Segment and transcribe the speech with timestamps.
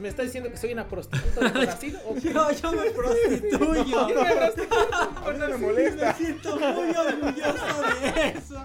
[0.00, 1.96] ¿Me está diciendo que soy una prostituta de Brasil?
[2.06, 2.32] ¿O qué?
[2.32, 3.84] yo, yo me prostituyo.
[3.84, 6.06] Yo me mí no me molesta.
[6.06, 8.64] Me siento muy orgulloso de eso.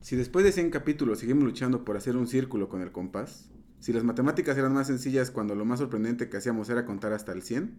[0.00, 3.92] Si después de 100 capítulos seguimos luchando por hacer un círculo con el compás, si
[3.92, 7.42] las matemáticas eran más sencillas cuando lo más sorprendente que hacíamos era contar hasta el
[7.42, 7.76] 100,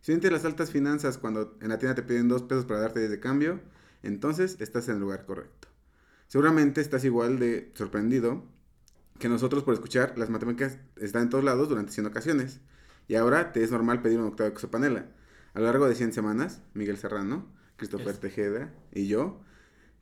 [0.00, 3.00] si sientes las altas finanzas cuando en la tienda te piden 2 pesos para darte
[3.00, 3.60] 10 de cambio,
[4.02, 5.68] entonces estás en el lugar correcto.
[6.28, 8.55] Seguramente estás igual de sorprendido
[9.18, 12.60] que nosotros por escuchar las matemáticas están en todos lados durante 100 ocasiones.
[13.08, 15.06] Y ahora te es normal pedir un octavo de Cosopanela.
[15.54, 19.40] A lo largo de 100 semanas, Miguel Serrano, Christopher Es- Tejeda y yo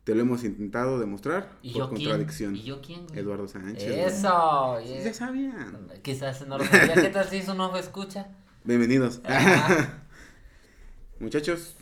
[0.05, 2.02] te lo hemos intentado demostrar ¿Y por yo quién?
[2.11, 2.56] contradicción.
[2.56, 3.06] ¿Y yo quién?
[3.06, 3.19] güey?
[3.20, 3.83] Eduardo Sánchez.
[4.14, 4.78] Eso.
[4.84, 5.89] Sí, y- Ya sabían.
[6.02, 6.94] Quizás no lo sabía.
[6.94, 8.28] ¿Qué tal si eso no escucha?
[8.64, 9.20] Bienvenidos.
[11.20, 11.77] Muchachos,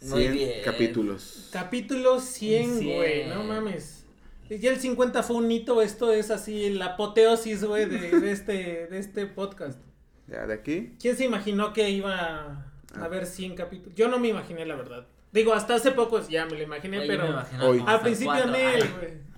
[0.00, 0.50] Muy 100 bien.
[0.78, 1.48] Capítulos.
[1.52, 2.96] Capítulo 100, Cien.
[2.96, 3.28] güey.
[3.28, 4.04] No mames.
[4.50, 5.82] Ya el 50 fue un hito.
[5.82, 9.78] Esto es así la apoteosis, güey, de, de este, de este podcast.
[10.26, 10.94] Ya de aquí.
[11.00, 13.04] ¿Quién se imaginó que iba a Ah.
[13.04, 13.94] haber 100 capítulos?
[13.94, 15.06] Yo no me imaginé, la verdad.
[15.32, 17.84] Digo, hasta hace poco ya me lo imaginé, me pero imaginaba Hoy.
[17.86, 19.28] al principio Ay, güey.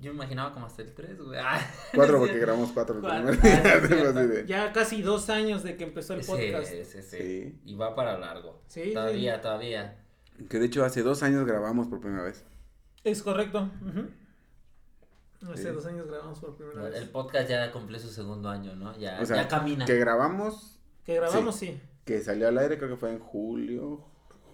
[0.00, 1.38] Yo me imaginaba como hasta el 3, güey.
[1.42, 1.58] Ah,
[1.94, 3.26] Cuatro no porque grabamos cuatro el Cuatro.
[3.38, 4.12] primer día.
[4.14, 6.70] Ah, sí, Ya casi dos años de que empezó el Sí, podcast.
[6.72, 7.54] sí, sí, Sí.
[7.66, 8.62] Y va para largo.
[8.66, 9.98] Sí, Todavía, todavía.
[10.48, 12.44] Que de hecho hace dos años grabamos por primera vez.
[13.04, 13.70] Es correcto.
[13.86, 14.06] ujú.
[15.52, 15.68] Hace Sí.
[15.68, 16.94] dos años grabamos por primera vez.
[16.96, 18.96] El podcast ya cumplió su segundo año, ¿no?
[18.98, 19.84] Ya, O sea, ya camina.
[19.84, 21.80] que grabamos, Que grabamos, sí.
[22.04, 24.04] que salió al aire, creo que fue en julio.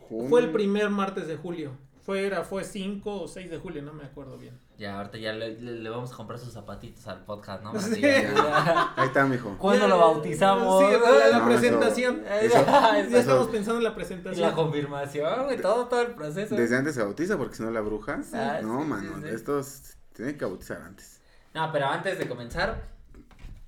[0.08, 0.28] junio.
[0.28, 1.72] Fue el primer martes de julio.
[2.02, 4.58] Fue, era, fue 5 o 6 de julio, no me acuerdo bien.
[4.78, 7.78] Ya, ahorita ya le, le- le vamos a comprar sus zapatitos al podcast, ¿no?
[7.78, 8.04] Sí.
[8.04, 9.56] Ahí está, mijo.
[9.58, 10.82] ¿Cuándo lo bautizamos?
[10.84, 12.24] Sí, la, la No, presentación.
[12.40, 14.48] eso- ya eso- estamos pensando en la Y presentación.
[14.48, 16.56] la confirmación, güey, todo, todo el proceso.
[16.56, 18.20] Desde antes se bautiza, porque si no la bruja.
[18.32, 21.20] Ah, no, sí, mano, estos tienen que bautizar antes.
[21.54, 22.82] No, pero antes de comenzar,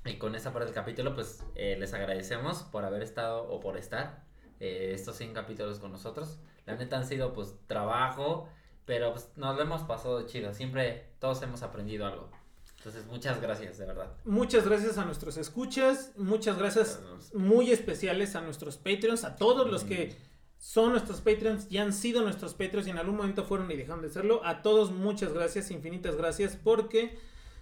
[0.07, 3.77] y con esta parte del capítulo, pues eh, les agradecemos por haber estado o por
[3.77, 4.25] estar
[4.59, 6.39] eh, estos 100 capítulos con nosotros.
[6.67, 8.49] La neta han sido pues trabajo,
[8.85, 10.53] pero pues nos lo hemos pasado chido.
[10.53, 12.31] Siempre todos hemos aprendido algo.
[12.79, 14.13] Entonces, muchas gracias, de verdad.
[14.27, 17.01] Muchas gracias a nuestros escuchas, muchas gracias
[17.33, 20.15] muy especiales a nuestros Patreons, a todos los que
[20.59, 24.03] son nuestros Patreons y han sido nuestros Patreons y en algún momento fueron y dejaron
[24.03, 24.45] de serlo.
[24.45, 27.17] A todos muchas gracias, infinitas gracias, porque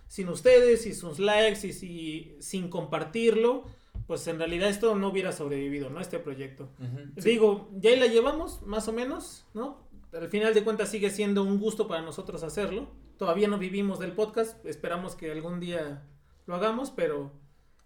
[0.09, 3.65] sin ustedes y sus likes y si, sin compartirlo,
[4.09, 6.01] pues en realidad esto no hubiera sobrevivido, ¿no?
[6.01, 6.69] Este proyecto.
[6.81, 7.21] Ujú.
[7.23, 9.89] Digo, ya ahí la llevamos, más o menos, ¿no?
[10.13, 12.91] Al final de cuentas sigue siendo un gusto para nosotros hacerlo.
[13.17, 16.03] Todavía no vivimos del podcast, esperamos que algún día
[16.47, 17.33] lo hagamos, pero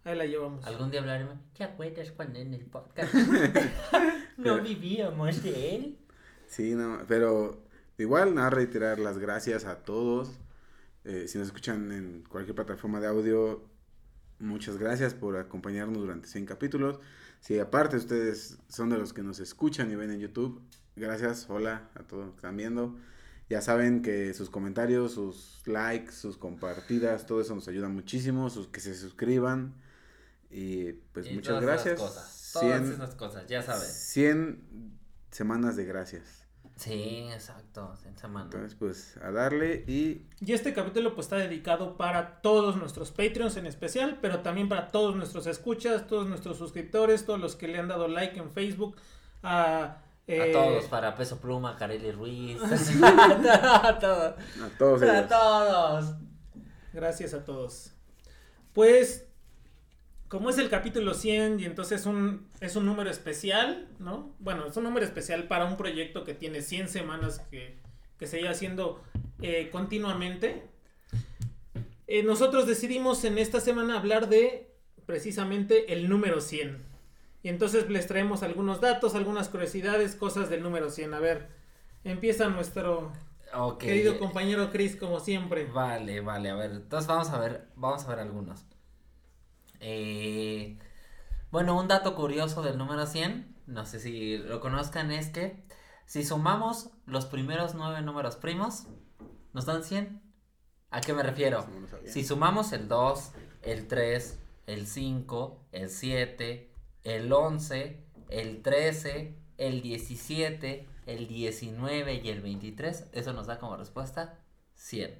[0.02, 0.64] ahí la llevamos.
[0.64, 1.36] Algún día hablaremos.
[1.56, 3.14] ¿Te acuerdas cuando en el podcast
[4.38, 5.98] no vivíamos de él?
[6.48, 7.62] Sí, no, pero
[7.96, 10.36] igual nada reiterar las gracias a todos.
[11.04, 13.62] Eh, si nos escuchan en cualquier plataforma de audio,
[14.40, 16.98] muchas gracias por acompañarnos durante 100 capítulos.
[17.38, 20.60] Si aparte ustedes son de los que nos escuchan y ven en YouTube,
[20.96, 22.96] gracias, hola a todos los que están viendo.
[23.48, 28.66] Ya saben que sus comentarios, sus likes, sus compartidas, todo eso nos ayuda muchísimo, sus
[28.66, 29.74] que se suscriban.
[30.50, 32.00] Y pues Y muchas todas esas gracias.
[32.00, 33.86] Cosas, todas 100 esas cosas, ya sabes.
[33.86, 34.98] 100
[35.30, 36.42] semanas de gracias.
[36.74, 38.46] Sí, exacto, en semana.
[38.46, 43.56] Entonces, pues a darle y Y este capítulo pues está dedicado para todos nuestros Patreons
[43.56, 47.78] en especial, pero también para todos nuestros escuchas, todos nuestros suscriptores, todos los que le
[47.78, 48.96] han dado like en Facebook,
[49.42, 50.02] a...
[50.26, 52.58] eh, A todos, para Peso Pluma, Kareli Ruiz.
[53.02, 54.34] a todos.
[54.62, 55.28] a todos A ellos.
[55.28, 56.14] todos.
[56.92, 57.92] Gracias a todos.
[58.72, 59.26] Pues,
[60.28, 64.34] como es el capítulo 100 y entonces un, es un número especial, ¿no?
[64.38, 67.78] Bueno, es un número especial para un proyecto que tiene 100 semanas que,
[68.18, 69.02] que se lleva haciendo
[69.42, 70.62] eh, continuamente.
[72.08, 74.70] Eh, nosotros decidimos en esta semana hablar de
[75.06, 76.95] precisamente el número 100.
[77.46, 81.14] Y entonces les traemos algunos datos, algunas curiosidades, cosas del número 100.
[81.14, 81.48] A ver,
[82.02, 83.12] empieza nuestro
[83.78, 85.66] querido compañero Chris, como siempre.
[85.66, 86.72] Vale, vale, a ver.
[86.72, 88.64] Entonces vamos a ver, vamos a ver algunos.
[89.78, 90.76] Eh,
[91.52, 95.62] bueno, un dato curioso del número 100, no sé si lo conozcan, es que
[96.04, 98.88] si sumamos los primeros nueve números primos,
[99.52, 100.20] nos dan 100.
[100.90, 101.64] ¿A qué me refiero?
[102.06, 103.30] Si sumamos el 2,
[103.62, 106.72] el 3, el 5, el 7,
[107.06, 113.76] el 11, el 13, el 17, el 19 y el 23, eso nos da como
[113.76, 114.40] respuesta
[114.74, 115.18] 100.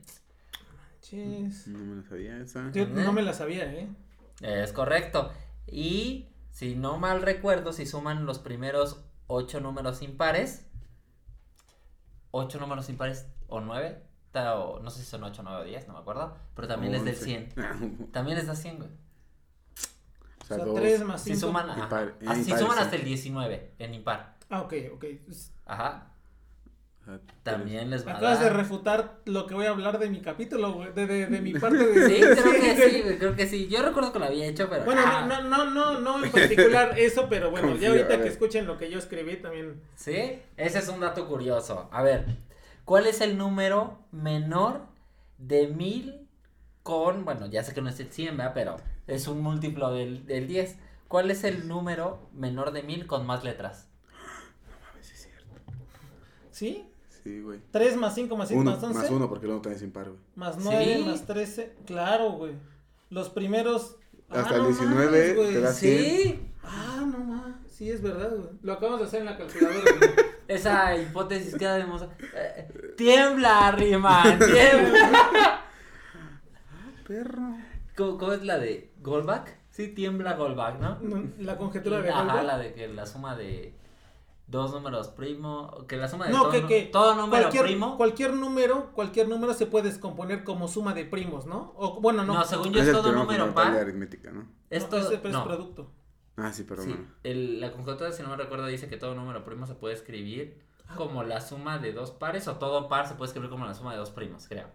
[1.01, 1.69] Chis.
[1.69, 2.73] No me lo sabía esa.
[2.73, 3.89] Yo no me la sabía, ¿eh?
[4.41, 5.31] Es correcto.
[5.69, 10.67] Y si no mal recuerdo, si suman los primeros 8 números impares,
[12.33, 14.03] 8 números impares o 9,
[14.35, 17.05] o no sé si son 8, 9 o 10, no me acuerdo, pero también les
[17.05, 18.11] da el 100.
[18.13, 19.06] También les da 100, güey.
[20.47, 20.77] O sea, sea, dos.
[20.77, 21.35] 3 más 5.
[21.35, 21.89] Si suman, ajá.
[21.89, 22.83] Impar- Ah, si suman sí.
[22.83, 24.37] hasta el 19 en impar.
[24.49, 25.05] Ah, ok, ok.
[25.67, 26.13] Ajá.
[27.05, 30.21] Sea, También les va a Acabas de refutar lo que voy a hablar de mi
[30.21, 32.09] capítulo, güey, de, de, de mi parte de...
[32.09, 33.69] Sí, creo que sí, creo que sí.
[33.69, 34.85] Yo recuerdo que lo había hecho, pero.
[34.85, 38.29] Bueno, ah, no, no, no, no en particular eso, pero bueno, Confío, ya ahorita que
[38.29, 39.81] escuchen lo que yo escribí también.
[39.95, 41.89] Sí, ese es un dato curioso.
[41.93, 42.25] A ver,
[42.85, 44.81] ¿cuál es el número menor
[45.39, 46.27] de mil
[46.83, 48.53] con, bueno, ya sé que no es el 100, ¿verdad?
[48.55, 50.77] Pero es un múltiplo del, del 10.
[51.09, 53.89] ¿Cuál es el número menor de mil con más letras?
[54.95, 55.47] Ver si es cierto.
[56.51, 56.85] ¿Sí?
[57.23, 57.61] Sí, güey.
[57.71, 58.99] 3 más 5 más 5 Uno, más 11.
[58.99, 60.21] más uno, porque el uno también es impar, güey.
[60.37, 61.05] Más 9 Sí.
[61.05, 61.75] más 13.
[61.87, 62.53] Claro, güey.
[63.11, 63.97] Los primeros.
[64.29, 65.53] Hasta Ah, el no 19 mames, güey.
[65.55, 67.55] te da Sí, Ah, no más.
[67.71, 68.49] Sí, es verdad, güey.
[68.63, 70.11] Lo acabamos de hacer en la calculadora, güey.
[70.49, 72.17] esa hipótesis queda demostrada.
[72.35, 75.63] Eh, tiembla, Riemann, tiembla.
[77.07, 77.57] Perro.
[77.97, 79.49] ¿Cómo, cómo es la de Goldbach?
[79.71, 80.99] Sí, tiembla Goldbach, ¿no?
[81.39, 83.75] La conjetura de Ajá, la de que la suma de
[84.47, 87.97] dos números primo, que la suma de No, todo, que, que todo número cualquier, primo.
[87.97, 91.73] cualquier número, cualquier número se puede descomponer como suma de primos, ¿no?
[91.77, 92.35] O bueno, no.
[92.35, 93.81] No, según yo Es todo número fundamental de par.
[93.83, 94.47] aritmética, ¿no?
[94.71, 95.91] Es no, todo, ese, pero es no, producto.
[96.37, 97.07] Ah, sí, pero sí, bueno.
[97.25, 100.65] el- la conjetura, si no me recuerdo, dice que todo número primo se puede escribir
[100.89, 100.95] Ah.
[100.97, 103.93] como la suma de dos pares o todo par se puede escribir como la suma
[103.93, 104.69] de dos primos, creo.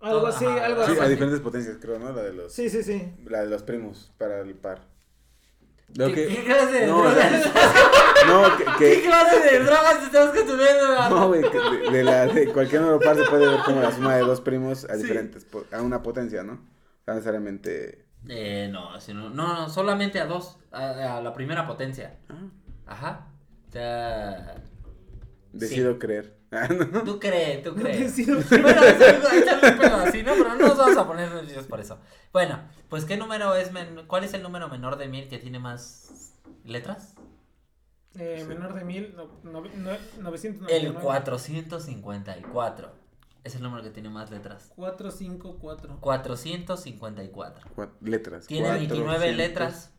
[0.00, 1.00] Algo así, ajá, algo Sí, así.
[1.00, 2.12] a diferentes potencias, creo, ¿no?
[2.12, 3.12] La de los, Sí, sí, sí.
[3.24, 4.80] la de los primos para el par.
[5.94, 7.52] Lo ¿Qué, que- qué clase de no, drogas?
[8.26, 11.08] No, que, ¿Qué que- clase de drogas estás consumiendo?
[11.10, 13.92] No, güey, que de, de la de cualquier número par se puede ver como la
[13.92, 15.02] suma de dos primos a Sí.
[15.02, 16.60] diferentes, a una potencia, ¿no?
[17.06, 18.04] No necesariamente.
[18.28, 22.18] Eh, no, sino, no, no, solamente a dos, a, a la primera potencia.
[22.28, 22.48] Ah,
[22.88, 23.28] Ajá.
[23.68, 24.56] O sea,
[25.58, 26.36] decido creer.
[26.52, 27.02] Ah, ¿no?
[27.02, 28.16] tú crees, tú crees.
[28.16, 30.32] Decido- Bueno, es algo, es algo pedo así, ¿no?
[30.34, 31.98] Pero no nos vamos a poner nerviosos por eso.
[32.32, 35.58] Bueno, pues ¿qué número es, men- cuál es el número menor de mil que tiene
[35.58, 36.32] más
[36.64, 37.14] letras?
[38.16, 40.76] Eh, menor de mil, no, no, no, 999.
[40.76, 42.92] El 454.
[43.44, 44.72] Es el número que tiene más letras.
[44.76, 45.98] 454.
[46.00, 47.70] 454.
[47.74, 48.46] Cuat- letras.
[48.46, 49.92] Tiene Cuatro, 29 cientos, letras.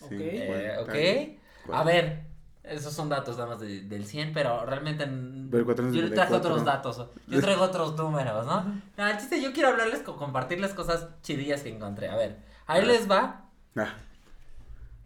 [0.00, 0.12] Ok.
[0.12, 1.38] Eh,
[1.68, 1.74] ok.
[1.74, 2.26] A ver,
[2.64, 6.36] esos son datos nada más de- del 100, pero realmente Pero yo le traje 454.
[6.38, 8.80] otros datos, yo traigo otros números, ¿no?
[8.96, 12.08] No, el chiste, yo quiero hablarles, co- compartirles cosas chidillas que encontré.
[12.08, 13.94] A ver, ahí les va Ah,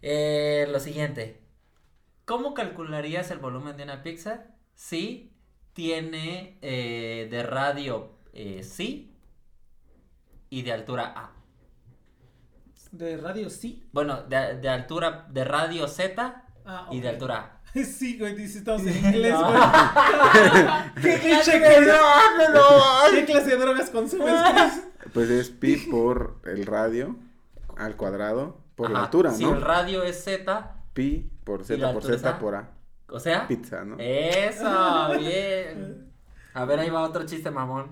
[0.01, 1.41] eh, lo siguiente.
[2.25, 4.45] ¿Cómo calcularías el volumen de una pizza
[4.75, 5.33] si
[5.73, 9.15] tiene eh, de radio eh, sí
[10.49, 11.31] y de altura A?
[12.91, 13.87] De radio sí.
[13.91, 17.59] Bueno, de, de altura, de radio Z Ah, y de altura A.
[17.83, 19.61] Sí, güey, dice, estamos en inglés, güey.
[21.01, 24.83] ¿Qué clase de no, ¿Qué clase de drogas consumes, Chris?
[25.13, 27.15] pues es pi por el radio
[27.77, 29.55] al cuadrado por la altura, Si ¿no?
[29.55, 32.69] el radio es Z, Pi por ¿Y la z por z por a.
[33.09, 33.95] o sea, Pizza, ¿no?
[33.99, 36.05] eso, bien.
[36.53, 37.89] A ver, ahí va otro chiste mamón.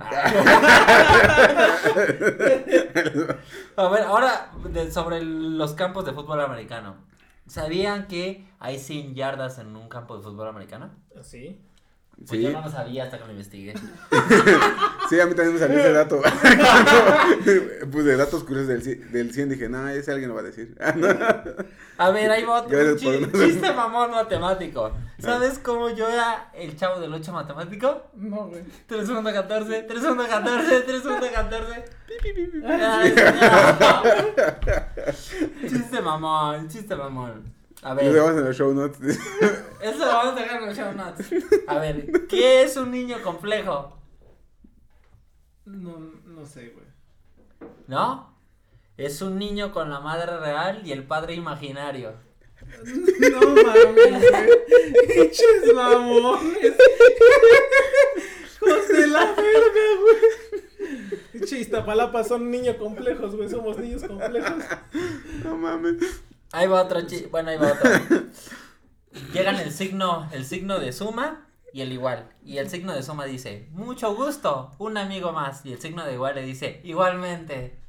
[3.77, 6.95] A ver, ahora de- sobre los campos de fútbol americano.
[7.47, 10.91] ¿Sabían que hay 100 yardas en un campo de fútbol americano?
[11.21, 11.59] Sí.
[12.17, 13.73] Pues Sí, yo no lo sabía hasta que lo investigué.
[15.09, 16.19] sí, a mí también me salió ese dato.
[16.21, 20.45] Cuando puse datos curiosos del, ci- del 100, dije, no, ese alguien lo va a
[20.45, 20.75] decir.
[21.99, 24.91] A ver, ahí va otro chiste mamón matemático.
[25.19, 28.07] ¿Sabes cómo yo era el chavo del 8 matemático?
[28.15, 28.63] No, güey.
[28.87, 31.85] 3 1 14, 3 1 14, 3 1 14.
[32.65, 33.23] Ah, Ay, no.
[35.69, 37.53] Chiste mamón, chiste mamón.
[37.83, 38.99] A Lo ver, dejamos en los show notes.
[39.81, 41.27] eso lo vamos a dejar en los show notes.
[41.67, 43.97] A ver, ¿qué es un niño complejo?
[45.65, 46.85] No, no sé, güey.
[47.87, 48.35] ¿No?
[48.97, 52.13] Es un niño con la madre real y el padre imaginario.
[53.31, 55.07] No mames, güey.
[55.07, 56.73] Pinches mamones.
[58.55, 61.17] Hijos de la verga, güey.
[61.31, 63.47] Pinche Iztapalapa son niños complejos, güey.
[63.47, 64.63] Somos niños complejos.
[65.43, 65.97] no mames.
[66.51, 67.89] Ahí va otro chi- bueno, ahí va otro.
[69.33, 72.29] Llegan el signo, el signo de suma y el igual.
[72.43, 75.65] Y el signo de suma dice, mucho gusto, un amigo más.
[75.65, 77.79] Y el signo de igual le dice, igualmente.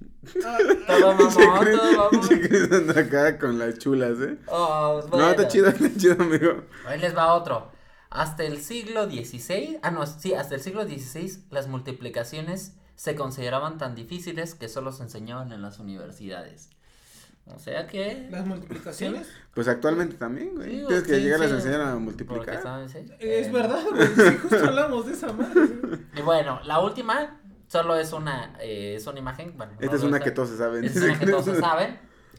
[0.87, 2.73] Todo mamón, todo mamón.
[2.73, 4.39] Anda acá con las chulas, ¿eh?
[4.49, 6.65] Oh, No, está chido, está chido, amigo.
[6.87, 7.71] Ahí les va otro.
[8.11, 13.77] Hasta el siglo XVI, ah no, sí, hasta el siglo XVI las multiplicaciones se consideraban
[13.79, 16.71] tan difíciles que solo se enseñaban en las universidades.
[17.55, 18.29] O sea que...
[18.31, 19.29] Las multiplicaciones.
[19.55, 20.81] Pues actualmente también, güey.
[20.81, 22.55] Sí, Tienes que sí, llegar a enseñar a porque multiplicar.
[22.85, 24.07] Es Eh, verdad, güey.
[24.07, 25.63] Sí, justo hablamos de esa madre.
[26.17, 29.55] Y bueno, la última solo es una, eh, es una imagen.
[29.57, 30.85] Bueno, Esta no es una que todos se saben.
[30.85, 31.99] Esta es una que todos se saben.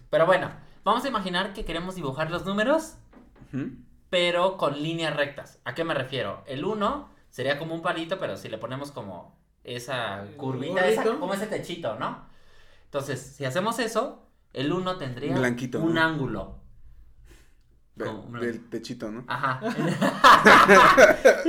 [0.09, 0.51] Pero bueno,
[0.83, 2.95] vamos a imaginar que queremos dibujar los números,
[4.09, 5.59] pero con líneas rectas.
[5.65, 6.43] ¿A qué me refiero?
[6.47, 11.33] El 1 sería como un palito, pero si le ponemos como esa curvita, esa- como
[11.33, 12.27] ese techito, ¿no?
[12.85, 14.25] Entonces, si hacemos eso,
[14.59, 16.01] el 1 tendría Blanquito, un ¿no?
[16.01, 16.59] ángulo.
[17.97, 19.25] Como- Del techito, ¿no?
[19.27, 19.59] Ajá.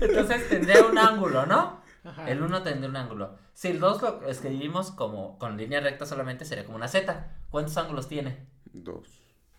[0.00, 1.80] Entonces tendría un ángulo, ¿no?
[2.04, 2.30] Ajá.
[2.30, 3.36] El 1 tendría un ángulo.
[3.52, 7.32] Si el 2 lo escribimos como con línea recta solamente, sería como una Z.
[7.50, 8.46] ¿Cuántos ángulos tiene?
[8.72, 9.08] Dos.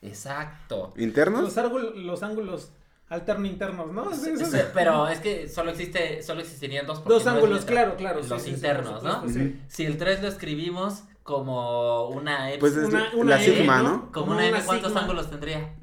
[0.02, 0.94] Exacto.
[0.98, 1.42] ¿Internos?
[1.42, 2.72] Los, ángulos, los ángulos
[3.10, 4.14] alterno internos, ¿no?
[4.14, 4.52] Sí, sí, sí.
[4.52, 7.04] Sí, Pero es que solo existe, solo existirían dos.
[7.04, 8.22] Dos ángulos, claro, claro.
[8.22, 9.24] sí, Los sí, sí, internos, ¿no?
[9.68, 13.84] Si el 3 lo escribimos como una E, Pues es Una- la una E, ¿no?
[13.84, 14.12] ¿no?
[14.14, 15.02] como una M, una ¿cuántos sigma.
[15.02, 15.76] ángulos tendría?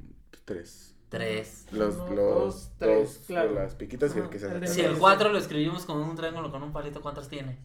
[0.46, 0.96] Tres.
[1.10, 1.66] 3.
[1.72, 3.52] Los, Uno, los dos, tres, dos, claro.
[3.52, 6.02] las piquitas y el Ajá, que se el de Si el 4 lo escribimos como
[6.02, 7.58] un triángulo con un palito, ¿cuántos tiene?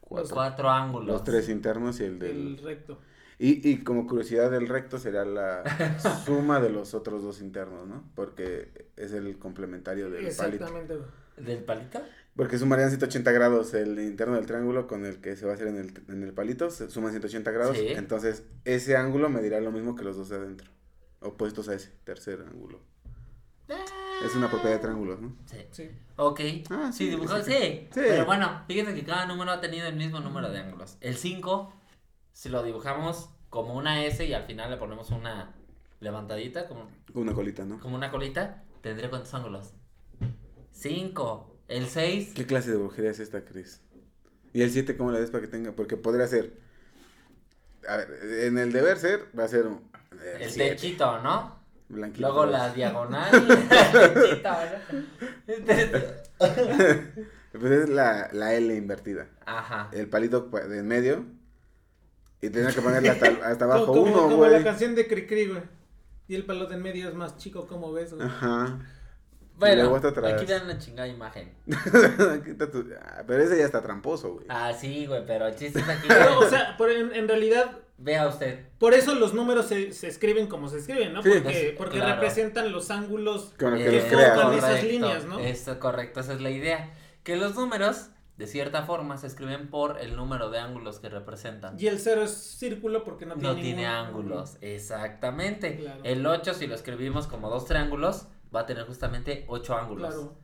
[0.00, 0.34] Cuatro.
[0.34, 1.08] Cuatro ángulos.
[1.08, 2.18] Los tres internos y el El
[2.56, 2.58] del...
[2.64, 2.98] recto.
[3.38, 5.62] Y, y como curiosidad, el recto será la
[6.24, 8.02] suma de los otros dos internos, ¿no?
[8.14, 10.64] Porque es el complementario del palito.
[10.64, 10.96] Exactamente.
[11.36, 12.00] ¿Del palito?
[12.36, 15.68] Porque sumarían 180 grados el interno del triángulo con el que se va a hacer
[15.68, 17.86] en el, en el palito, se suman 180 grados, Sí.
[17.88, 20.70] entonces ese ángulo medirá lo mismo que los dos de adentro,
[21.20, 22.80] opuestos a ese tercer ángulo.
[24.24, 25.34] Es una propiedad de triángulos, ¿no?
[25.46, 25.58] Sí.
[25.70, 25.90] Sí.
[26.16, 26.40] Ok.
[26.70, 27.18] Ah, sí, sí.
[27.44, 27.52] sí.
[27.52, 27.88] Sí.
[27.94, 30.96] Pero bueno, fíjense que cada número ha tenido el mismo número de ángulos.
[31.00, 31.72] El 5,
[32.32, 35.54] si lo dibujamos como una S y al final le ponemos una
[36.00, 37.78] levantadita, como, Una colita, ¿no?
[37.80, 39.72] como una colita, tendría cuántos ángulos?
[40.70, 41.55] 5.
[41.68, 42.32] El 6.
[42.34, 43.80] ¿Qué clase de brujería es esta, Cris?
[44.52, 45.72] ¿Y el 7 cómo le des para que tenga?
[45.72, 46.52] Porque podría ser,
[47.88, 48.08] a ver,
[48.44, 49.82] en el deber ser va a ser un-
[50.22, 51.56] eh, El siete, techito, ¿no?
[51.88, 52.26] blanquito.
[52.26, 53.30] Luego la diagonal
[55.46, 55.98] y el techito.
[57.52, 59.28] Pues es la, la L invertida.
[59.46, 59.88] Ajá.
[59.92, 61.24] El palito pa- de en medio.
[62.42, 64.52] Y tenía que ponerle hasta, hasta abajo como, uno, como güey.
[64.52, 65.62] la canción de Cricri, güey.
[66.28, 68.26] Y el palo de en medio es más chico, como ves, güey.
[68.26, 68.78] Ajá.
[69.58, 71.52] Bueno, aquí dan una chingada imagen.
[71.66, 74.46] Tu- ah, Pero ese ya está tramposo, güey.
[74.48, 76.06] Ah, sí, güey, pero el chiste es aquí.
[76.08, 78.66] Pero, o sea, por en, en realidad, Vea usted.
[78.78, 81.22] por eso los números se, se escriben como se escriben, ¿no?
[81.22, 81.30] Sí.
[81.32, 82.14] Porque, Es- porque claro.
[82.16, 83.54] representan los ángulos.
[83.58, 84.20] Con lo que Eh, los que ¿no?
[84.20, 85.38] esas correcto, líneas, ¿no?
[85.38, 86.92] Eso, correcto, esa es la idea.
[87.22, 91.76] Que los números, de cierta forma, se escriben por el número de ángulos que representan.
[91.80, 95.76] Y el cero es círculo porque no tiene No tiene ángulos, exactamente.
[95.78, 96.00] Claro.
[96.04, 100.08] El 8, si lo escribimos como dos triángulos, va a tener justamente 8 ángulos.
[100.14, 100.38] Claro.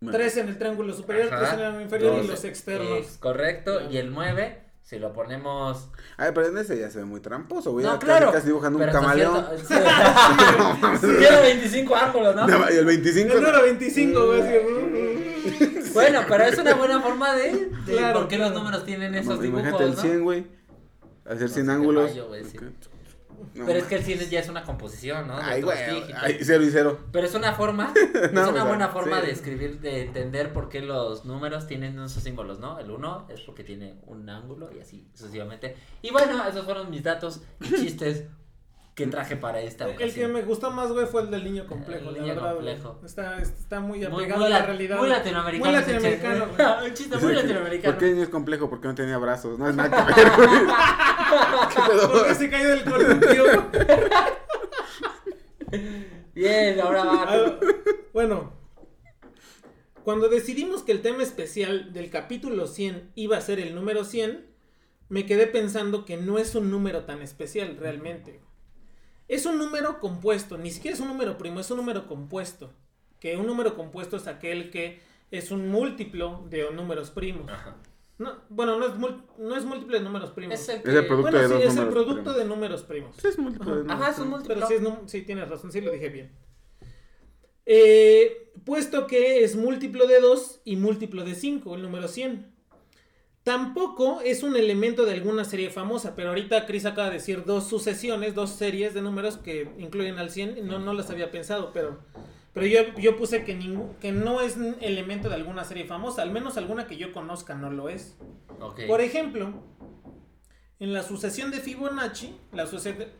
[0.00, 1.38] Bueno, Tres en el triángulo superior, Ajá.
[1.38, 2.26] tres en el inferior y Dos.
[2.28, 2.98] los externos.
[2.98, 3.78] Es correcto.
[3.78, 3.90] Claro.
[3.90, 5.88] Y el 9, si lo ponemos.
[6.18, 7.86] Ay, pero en ese ya se ve muy tramposo, güey.
[7.86, 8.26] no, Ya claro.
[8.26, 9.46] Casi, casi dibujando un pero hasta camaleón.
[11.00, 12.46] Sí, Tiene 25 ángulos, ¿no?
[12.46, 13.32] No, y el 25.
[13.32, 14.40] El número 25, güey.
[14.42, 17.52] así, Bueno, pero es una buena forma de,
[17.86, 18.50] de Claro, por qué claro.
[18.54, 20.00] los números tienen No, esos dibujos, Imagínate el ¿no?
[20.02, 20.46] 100, güey.
[21.24, 22.10] Hacer 100 No, ángulos.
[22.10, 22.58] fallo, güey, sí.
[23.54, 25.36] No, Pero es que el 100 ya es una composición, ¿no?
[25.36, 25.78] De Ay, güey.
[26.14, 27.00] Ay, cero y cero.
[27.12, 27.92] Pero es una forma,
[28.32, 29.26] No, es una sea, buena forma sí.
[29.26, 32.78] de escribir, de entender por qué los números tienen esos símbolos, ¿no?
[32.78, 35.76] El 1 es porque tiene un ángulo y así sucesivamente.
[36.02, 38.24] Y bueno, esos fueron mis datos y chistes
[38.96, 40.32] que traje para esta El que ocasión.
[40.32, 42.74] me gustó más, güey, fue el del niño complejo, El la niño verdad, güey.
[42.76, 43.00] complejo.
[43.04, 44.96] Está, está muy apegado muy a la la- realidad.
[44.98, 45.70] muy latinoamericano.
[45.70, 46.88] Muy latinoamericano, güey.
[46.88, 47.92] Un chiste muy latinoamericano.
[47.94, 48.70] ¿Por qué niño es complejo?
[48.70, 49.58] Porque no tenía brazos.
[49.58, 50.48] No es nada que ver, güey.
[51.74, 52.10] ¿Qué pedo?
[52.12, 53.44] Porque se cayó del columpio.
[56.34, 57.24] Bien, ahora va.
[57.28, 57.56] Ah,
[58.12, 58.52] bueno,
[60.04, 64.46] cuando decidimos que el tema especial del capítulo 100 iba a ser el número 100,
[65.08, 68.40] me quedé pensando que no es un número tan especial realmente.
[69.28, 72.72] Es un número compuesto, ni siquiera es un número primo, es un número compuesto.
[73.20, 77.50] Que un número compuesto es aquel que es un múltiplo de números primos.
[77.50, 77.76] Ajá.
[78.18, 80.54] No, bueno, no es, mul- no es múltiplo de números primos.
[80.58, 82.36] Es el, Es el producto bueno, de sí, dos es el números producto primos.
[82.36, 83.16] de números primos.
[83.20, 84.54] Sí, es múltiplo de Ajá, Ajá, es un múltiplo.
[84.54, 86.32] Pero sí, es sí, tienes razón, sí lo dije bien.
[87.66, 92.54] Eh, puesto que es múltiplo de 2 y múltiplo de 5, el número 100.
[93.50, 97.68] Tampoco es un elemento de alguna serie famosa, pero ahorita Chris acaba de decir dos
[97.68, 101.70] sucesiones, dos series de números que incluyen al 100, y no, no las había pensado,
[101.72, 102.00] pero,
[102.52, 106.22] Pero yo, yo puse que, ningún, que no es un elemento de alguna serie famosa,
[106.22, 108.16] al menos alguna que yo conozca no lo es.
[108.60, 108.80] Ok.
[108.88, 109.52] Por ejemplo,
[110.80, 113.10] en la sucesión de Fibonacci, la, suce-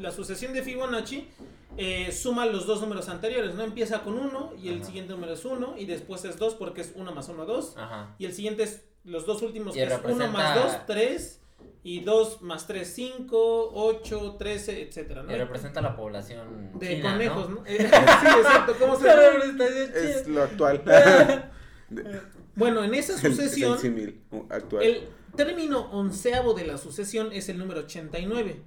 [0.00, 1.28] la sucesión de Fibonacci
[1.76, 3.62] eh, suma los dos números anteriores, ¿no?
[3.62, 4.84] Empieza con 1 y el Ajá.
[4.86, 7.76] siguiente número es 1 y después es 2 porque es 1 más 1, 2.
[7.76, 8.16] Ajá.
[8.18, 11.40] Y el siguiente es los dos últimos, Y que es 1 representa- más 2, 3.
[11.82, 15.32] Y 2 más 3, 5, 8, 13, etcétera, ¿no?
[15.32, 17.54] Y representa la población De china, conejos, ¿no?
[17.56, 17.62] ¿no?
[17.66, 18.74] Sí, exacto.
[18.78, 20.34] ¿Cómo se Es china.
[20.34, 20.82] lo actual.
[22.56, 24.82] Bueno, en esa el- sucesión, el uh, actual.
[24.82, 28.62] el término onceavo de la sucesión es el número 89.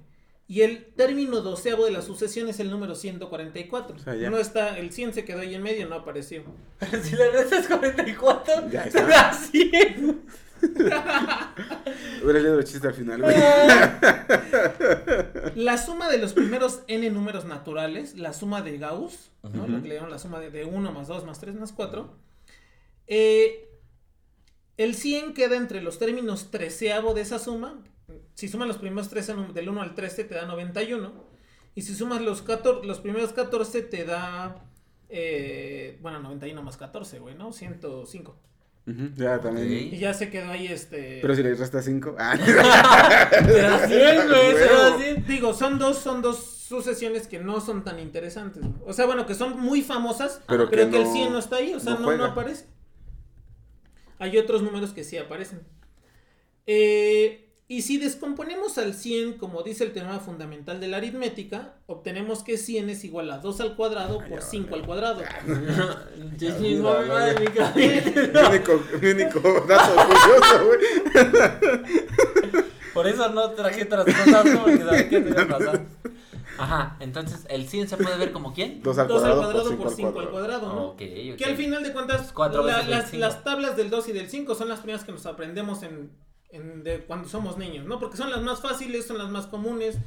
[0.50, 3.94] Y el término doceavo de la sucesión es el número 144.
[3.94, 6.42] O sea, no está, el 100 se quedó ahí en medio, no apareció.
[6.80, 9.06] Pero si la neta es 44, Ya se está.
[9.06, 10.22] da 100.
[12.24, 13.36] Hubiera leído el chiste al final, güey.
[15.54, 19.62] La suma de los primeros n números naturales, la suma de Gauss, ¿no?
[19.62, 19.70] Ujú.
[19.70, 22.12] lo que le llaman la suma de, de 1 más 2 más 3 más 4,
[23.06, 23.68] eh,
[24.76, 27.80] el 100 queda entre los términos treceavo de esa suma.
[28.34, 31.12] Si sumas los primeros 13 num- del 1 al 13 te da 91.
[31.74, 34.64] Y si sumas los, 14, los primeros 14 te da...
[35.08, 37.52] eh, bueno, 91 más 14, güey, ¿no?
[37.52, 38.36] 105.
[38.86, 39.68] Ujú, Ya también.
[39.94, 41.18] Y ya se quedó ahí este...
[41.22, 42.16] Pero si le resta 5.
[42.18, 42.52] Ah, Se
[43.60, 44.98] da 100, güey, se da Huevo.
[44.98, 45.26] 100.
[45.26, 48.62] Digo, son dos, son dos sucesiones que no son tan interesantes.
[48.62, 48.74] güey.
[48.86, 51.38] O sea, bueno, que son muy famosas, Pero pero, que que, el no- 100 no
[51.38, 52.66] está ahí, o sea, no no, no, aparece.
[54.18, 55.60] Hay otros números que sí aparecen.
[56.66, 62.42] Eh, y si descomponemos al 100, como dice el teorema fundamental de la aritmética, obtenemos
[62.42, 64.80] que 100 es igual a 2 al cuadrado Ay, por ya 5 vale.
[64.80, 65.22] al cuadrado.
[66.36, 68.48] Yo chingo mi madre, mi mi cabeza.
[68.50, 71.90] único, mi único dato curioso, güey.
[72.92, 74.62] Por eso no traje otras cosas, ¿no?
[74.64, 75.86] porque sabía que te iba a pasar.
[76.58, 78.82] Ajá, entonces el 100 se puede ver como quién?
[78.82, 80.84] 2 al 2 al cuadrado cuadrado por por 5 5 al cuadrado, ¿no?
[80.88, 81.00] Ok,
[81.32, 81.36] ok.
[81.38, 84.68] Que al final de cuentas, la- las, las tablas del 2 y del 5 son
[84.68, 86.10] las primeras que nos aprendemos en,
[86.52, 87.98] en de cuando somos niños, ¿no?
[87.98, 89.98] Porque son las más fáciles, son las más comunes.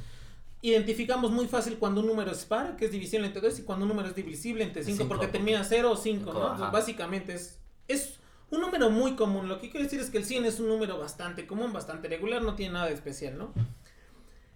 [0.62, 3.84] Identificamos muy fácil cuando un número es par, que es divisible entre 2, y cuando
[3.84, 5.08] un número es divisible entre 5, Cinco.
[5.08, 6.52] porque termina 0 o 5, Cinco, ¿no?
[6.52, 8.18] Entonces, básicamente es, es
[8.50, 9.48] un número muy común.
[9.48, 12.42] Lo que quiero decir es que el 100 es un número bastante común, bastante regular,
[12.42, 13.52] no tiene nada de especial, ¿no?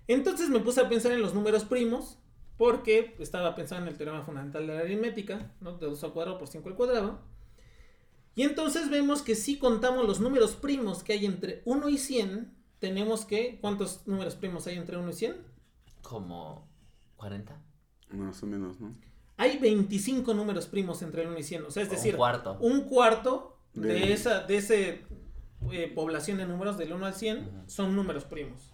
[0.07, 2.19] Entonces me puse a pensar en los números primos,
[2.57, 5.79] porque estaba pensando en el teorema fundamental de la aritmética, ¿no?
[5.79, 7.21] De 2 al cuadrado por 5 al cuadrado.
[8.39, 12.55] Y entonces vemos que si contamos los números primos que hay entre 1 y 100,
[12.79, 13.59] tenemos que...
[13.61, 15.37] ¿Cuántos números primos hay entre 1 y 100?
[16.03, 16.69] Como
[17.17, 17.61] 40.
[18.11, 18.95] Más o menos, ¿no?
[19.39, 21.65] Hay 25 números primos entre el 1 y 100.
[21.65, 22.57] O sea, es Un decir, cuarto.
[22.61, 25.03] un cuarto de, De- esa de ese
[25.73, 27.51] eh, población de números del 1 al 100 Ujú.
[27.67, 28.73] son números primos.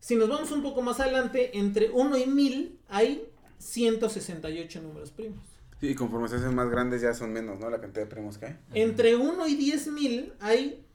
[0.00, 5.51] Si nos vamos un poco más adelante, entre 1 y 1000 hay 168 números primos.
[5.82, 7.68] Sí, y conforme se hacen más grandes ya son menos, ¿no?
[7.68, 8.56] La cantidad de primos que hay.
[8.72, 10.86] Entre 1 y 10.000 hay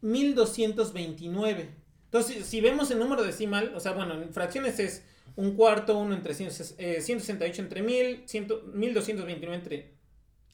[0.00, 1.70] 1229.
[2.06, 5.04] Entonces, si vemos el número decimal, o sea, bueno, en fracciones es
[5.36, 9.94] un cuarto, uno entre 100, eh, 168 entre 1000, 100, 1229 entre,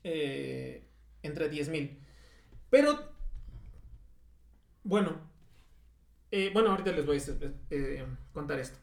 [0.04, 0.84] eh,
[1.22, 1.98] entre 10.000.
[2.68, 3.10] Pero,
[4.84, 5.18] bueno,
[6.30, 7.20] eh, bueno, ahorita les voy a
[7.70, 8.78] eh, contar esto.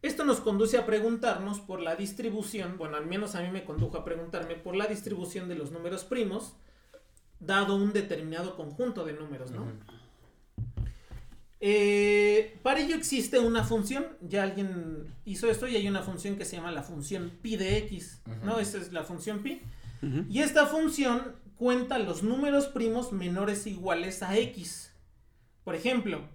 [0.00, 3.98] Esto nos conduce a preguntarnos por la distribución, bueno, al menos a mí me condujo
[3.98, 6.54] a preguntarme por la distribución de los números primos
[7.40, 9.66] dado un determinado conjunto de números, ¿no?
[11.60, 16.44] Eh, para ello existe una función, ya alguien hizo esto y hay una función que
[16.44, 18.60] se llama la función pi de x, ¿no?
[18.60, 19.62] Esa es la función pi.
[20.28, 24.92] Y esta función cuenta los números primos menores o iguales a x.
[25.64, 26.28] Por ejemplo,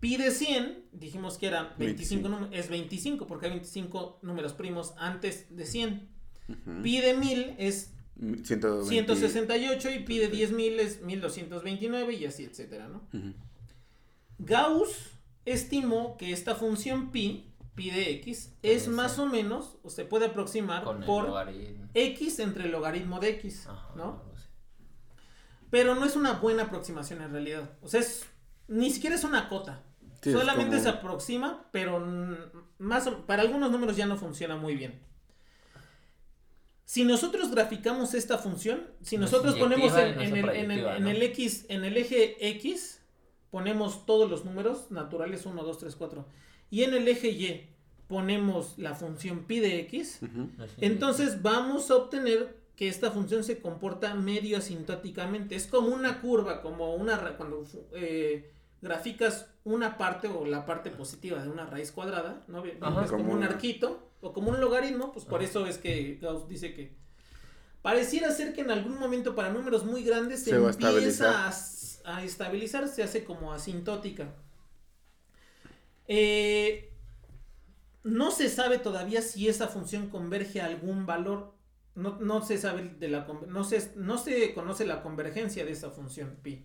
[0.00, 2.28] pi de 100, dijimos que era 25, 25.
[2.28, 6.08] números, es 25 porque hay 25 números primos antes de 100.
[6.48, 6.82] Ujú.
[6.82, 8.88] Pi de 1000 es 120.
[8.88, 13.06] 168 y pi de 10.000 es 1229 y así, etcétera, ¿no?
[13.12, 13.34] Ujú.
[14.38, 15.10] Gauss
[15.44, 18.90] estimó que esta función pi, pi de x, es Sí.
[18.90, 21.48] más o menos, o se puede aproximar Con por
[21.94, 24.22] x entre el logaritmo de x, Ajá, ¿no?
[25.70, 27.70] Pero no es una buena aproximación en realidad.
[27.82, 28.24] O sea, es,
[28.68, 29.84] ni siquiera es una cota.
[30.22, 32.00] Sí, Solamente como- se aproxima, pero
[32.78, 35.00] más o- para algunos números ya no funciona muy bien.
[36.84, 41.66] Si nosotros graficamos esta función, si nosotros ponemos en, el, en el- en el x,
[41.68, 43.02] en el eje x,
[43.50, 46.26] ponemos todos los números naturales 1, 2, 3, 4.
[46.70, 47.68] Y en el eje y
[48.06, 50.20] ponemos la función pi de x.
[50.78, 55.56] Entonces vamos a obtener que esta función se comporta medio asintóticamente.
[55.56, 58.50] Es como una curva, como una cuando eh,
[58.80, 62.64] graficas una parte o la parte positiva de una raíz cuadrada, ¿no?
[62.64, 65.50] Es como, Como un arquito o como un logaritmo, pues por Ajá.
[65.50, 66.96] eso es que Gauss dice que
[67.82, 71.48] pareciera ser que en algún momento para números muy grandes se, Se va a empieza
[72.04, 74.34] a, estabilizar, se hace como asintótica.
[76.06, 76.92] Eh,
[78.02, 81.54] no se sabe todavía si esa función converge a algún valor.
[81.94, 85.90] No, no se sabe de la no se, no se conoce la convergencia de esa
[85.90, 86.64] función pi.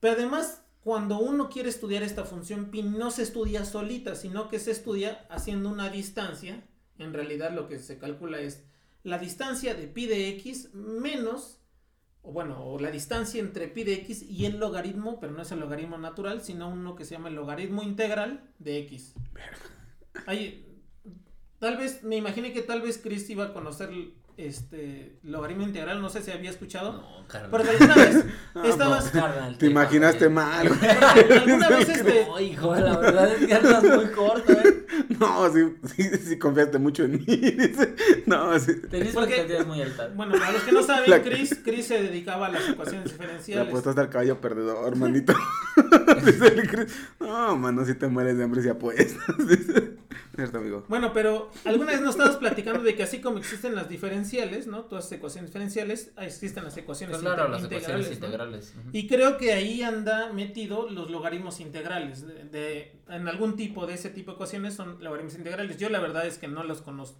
[0.00, 4.60] Pero además, cuando uno quiere estudiar esta función pi, no se estudia solita, sino que
[4.60, 6.64] se estudia haciendo una distancia.
[6.96, 8.64] En realidad lo que se calcula es
[9.02, 11.60] la distancia de pi de x menos,
[12.22, 15.50] o bueno, o la distancia entre pi de x y el logaritmo, pero no es
[15.50, 19.14] el logaritmo natural, sino uno que se llama el logaritmo integral de x.
[20.28, 20.84] Hay,
[21.58, 23.90] tal vez, me imaginé que tal vez Chris iba a conocer
[24.38, 26.92] este logaritmo integral, no sé si había escuchado.
[26.92, 27.50] No, carnal.
[27.50, 30.80] Porque alguna vez Ah, estabas, Carnal, Te imaginaste mal, güey.
[31.40, 34.86] alguna vez este, No, hijo, la verdad es que andas muy corto, ¿eh?
[35.18, 35.60] No, sí,
[35.94, 37.24] sí, sí confiaste mucho en mí.
[37.26, 37.94] dice.
[38.26, 38.72] No, sí.
[38.90, 40.14] Tenías Porque- muy altas.
[40.14, 43.12] bueno, para los que no saben, La- Chris, Chris se dedicaba a las ecuaciones Le
[43.12, 43.68] diferenciales.
[43.68, 45.34] apostaste al caballo perdedor, manito.
[46.24, 46.94] Dice el Chris.
[47.20, 49.36] No, mano, si te mueres de hambre si apuestas.
[49.48, 49.96] Dice.
[50.36, 50.84] Cierto, amigo.
[50.88, 54.84] Bueno, pero alguna vez nos estabas platicando de que así como existen las diferenciales, ¿no?
[54.84, 58.06] Todas las ecuaciones diferenciales, existen las ecuaciones Claro, inte- las integrales.
[58.06, 58.26] ecuaciones ¿no?
[58.26, 58.74] integrales.
[58.92, 62.26] Y creo que ahí anda metido los logaritmos integrales.
[62.26, 65.78] De, de- en algún tipo de ese tipo de ecuaciones son logaritmos integrales.
[65.78, 67.18] Yo la verdad es que no los conozco.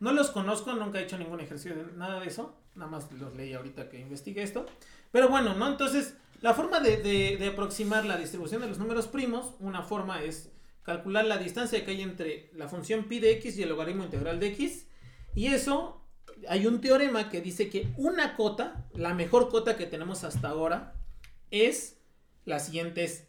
[0.00, 2.56] No los conozco, nunca he hecho ningún ejercicio de nada de eso.
[2.74, 4.64] Nada más los leí ahorita que investigué esto.
[5.12, 5.68] Pero bueno, ¿no?
[5.68, 10.22] Entonces, la forma de, de- de aproximar la distribución de los números primos, una forma
[10.22, 10.50] es
[10.82, 14.40] calcular la distancia que hay entre la función pi de x y el logaritmo integral
[14.40, 14.86] de x.
[15.34, 16.04] Y eso,
[16.48, 20.94] hay un teorema que dice que una cota, la mejor cota que tenemos hasta ahora,
[21.50, 21.98] es
[22.44, 23.04] la siguiente.
[23.04, 23.28] Es,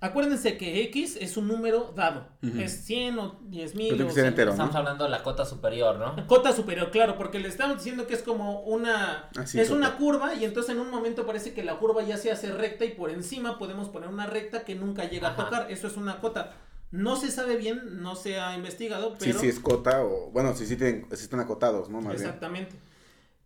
[0.00, 2.28] acuérdense que x es un número dado.
[2.42, 3.94] Es 100 o 10 mil.
[3.94, 4.26] O que ser 100.
[4.26, 4.78] entero, Estamos ¿no?
[4.78, 6.26] hablando de la cota superior, ¿no?
[6.26, 9.30] Cota superior, claro, porque le estamos diciendo que es como una...
[9.36, 12.30] Así, es una curva y entonces en un momento parece que la curva ya se
[12.30, 15.42] hace recta y por encima podemos poner una recta que nunca llega Ajá.
[15.42, 15.72] a tocar.
[15.72, 16.52] Eso es una cota.
[16.90, 19.40] No se sabe bien, no se ha investigado, Sí, pero...
[19.40, 20.30] sí es cota o...
[20.30, 22.00] Bueno, sí, sí, tienen, sí están acotados, ¿no?
[22.00, 22.30] Más bien.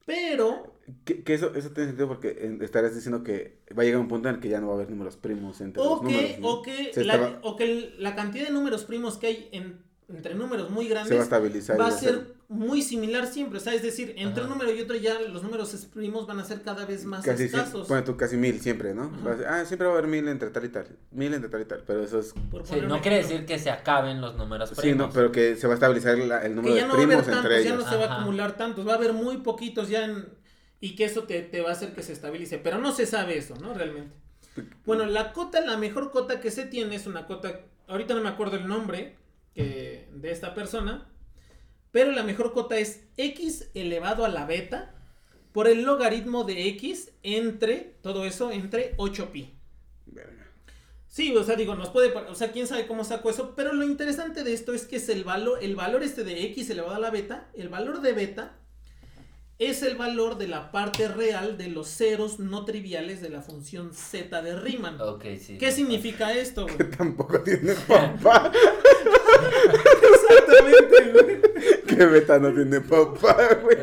[0.09, 4.01] Pero Que, que eso, eso tiene sentido porque eh, estarías diciendo que va a llegar
[4.01, 6.03] un punto en el que ya no va a haber números primos entre O los
[6.03, 6.31] números.
[6.33, 6.49] que, ¿no?
[6.49, 10.35] o, que la, estaba- o que la cantidad de números primos que hay en- entre
[10.35, 11.79] números muy Se va a grandes estabilizar.
[11.81, 13.59] va a ser muy similar siempre.
[13.59, 14.51] O sea, es decir, entre Ajá.
[14.53, 17.45] un número y otro ya los números primos van a ser cada vez más Casi,
[17.45, 17.87] escasos.
[17.87, 19.13] pone tú casi mil siempre, ¿no?
[19.15, 19.25] Ajá.
[19.27, 20.87] Va a ser, ah, siempre va a haber mil entre tal y tal.
[21.11, 21.85] Mil entre tal y tal.
[21.87, 22.33] Pero eso es.
[22.51, 24.83] por Sí, no quiere decir que se acaben los números primos.
[24.85, 26.95] Sí, no, pero que se va a estabilizar la- el número que ya de no
[26.95, 27.85] va a haber primos tantos, entre ya ellos.
[27.85, 28.15] no se va a Ajá.
[28.21, 30.27] acumular tantos, va a haber muy poquitos ya en,
[30.81, 33.37] y que eso te, te va a hacer que se estabilice, pero no se sabe
[33.37, 33.75] eso, ¿no?
[33.75, 34.15] Realmente.
[34.87, 38.29] Bueno, la cota, la mejor cota que se tiene es una cota, ahorita no me
[38.29, 39.17] acuerdo el nombre
[39.59, 41.11] que, de esta persona,
[41.91, 44.95] pero la mejor cota es x elevado a la beta
[45.53, 49.51] por el logaritmo de x entre, todo eso, entre 8pi.
[50.07, 50.47] Verga.
[51.09, 53.85] Sí, o sea, digo, nos puede, o sea, quién sabe cómo saco eso, pero lo
[53.85, 57.01] interesante de esto es que es el valor, el valor este de x elevado a
[57.01, 58.55] la beta, el valor de beta
[59.59, 63.93] es el valor de la parte real de los ceros no triviales de la función
[63.93, 65.01] z de Riemann.
[65.01, 65.59] Ok, sí.
[65.59, 66.63] ¿Qué significa esto?
[66.63, 66.77] güey?
[66.77, 68.53] Que tampoco tiene papá.
[70.13, 71.87] Exactamente, güey.
[71.87, 73.79] que beta no tiene papá, güey.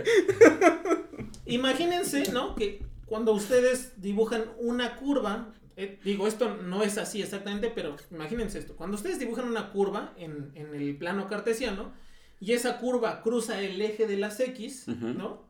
[1.46, 2.56] Imagínense, ¿no?
[2.56, 8.60] Que cuando ustedes dibujan una curva, eh, digo, esto no es así exactamente, pero imagínense
[8.60, 8.76] esto.
[8.76, 11.94] Cuando ustedes dibujan una curva en, en el plano cartesiano
[12.40, 14.88] y esa curva cruza el eje de las X.
[14.88, 15.50] ¿no?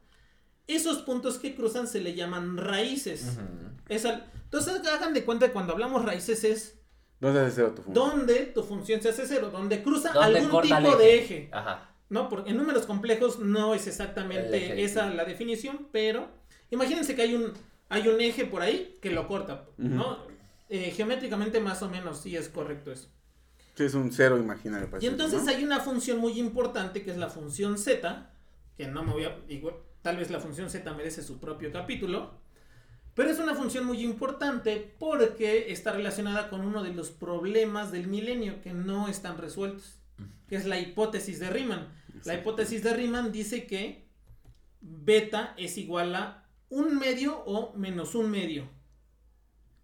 [0.68, 3.38] Esos puntos que cruzan se le llaman raíces.
[3.38, 3.76] Ujú.
[3.88, 6.80] Es al- Entonces hagan de cuenta que cuando hablamos raíces es
[7.20, 8.10] ¿Dónde hace cero tu función?
[8.10, 11.50] donde tu función se hace cero, donde cruza ¿Dónde algún tipo de eje.
[11.52, 11.96] Ajá.
[12.10, 12.30] ¿no?
[12.30, 15.16] Porque en números complejos no es exactamente eje, esa sí.
[15.16, 16.28] la definición, pero
[16.70, 17.54] imagínense que hay un,
[17.90, 20.20] hay un eje por ahí que lo corta, ¿no?
[20.70, 23.10] Eh, geométricamente más o menos sí es correcto eso.
[23.76, 24.90] Sí, es un cero imaginario.
[24.90, 25.52] para Y entonces ¿no?
[25.52, 28.32] hay una función muy importante que es la función z,
[28.78, 29.38] que no me voy a...
[29.50, 32.40] igual, tal vez la función z merece su propio capítulo,
[33.16, 38.08] pero es una función muy importante porque está relacionada con uno de los problemas del
[38.08, 40.00] milenio que no están resueltos,
[40.50, 41.88] que es la hipótesis de Riemann.
[42.26, 44.06] La hipótesis de Riemann dice que
[44.82, 48.68] beta es igual a un medio o menos un medio.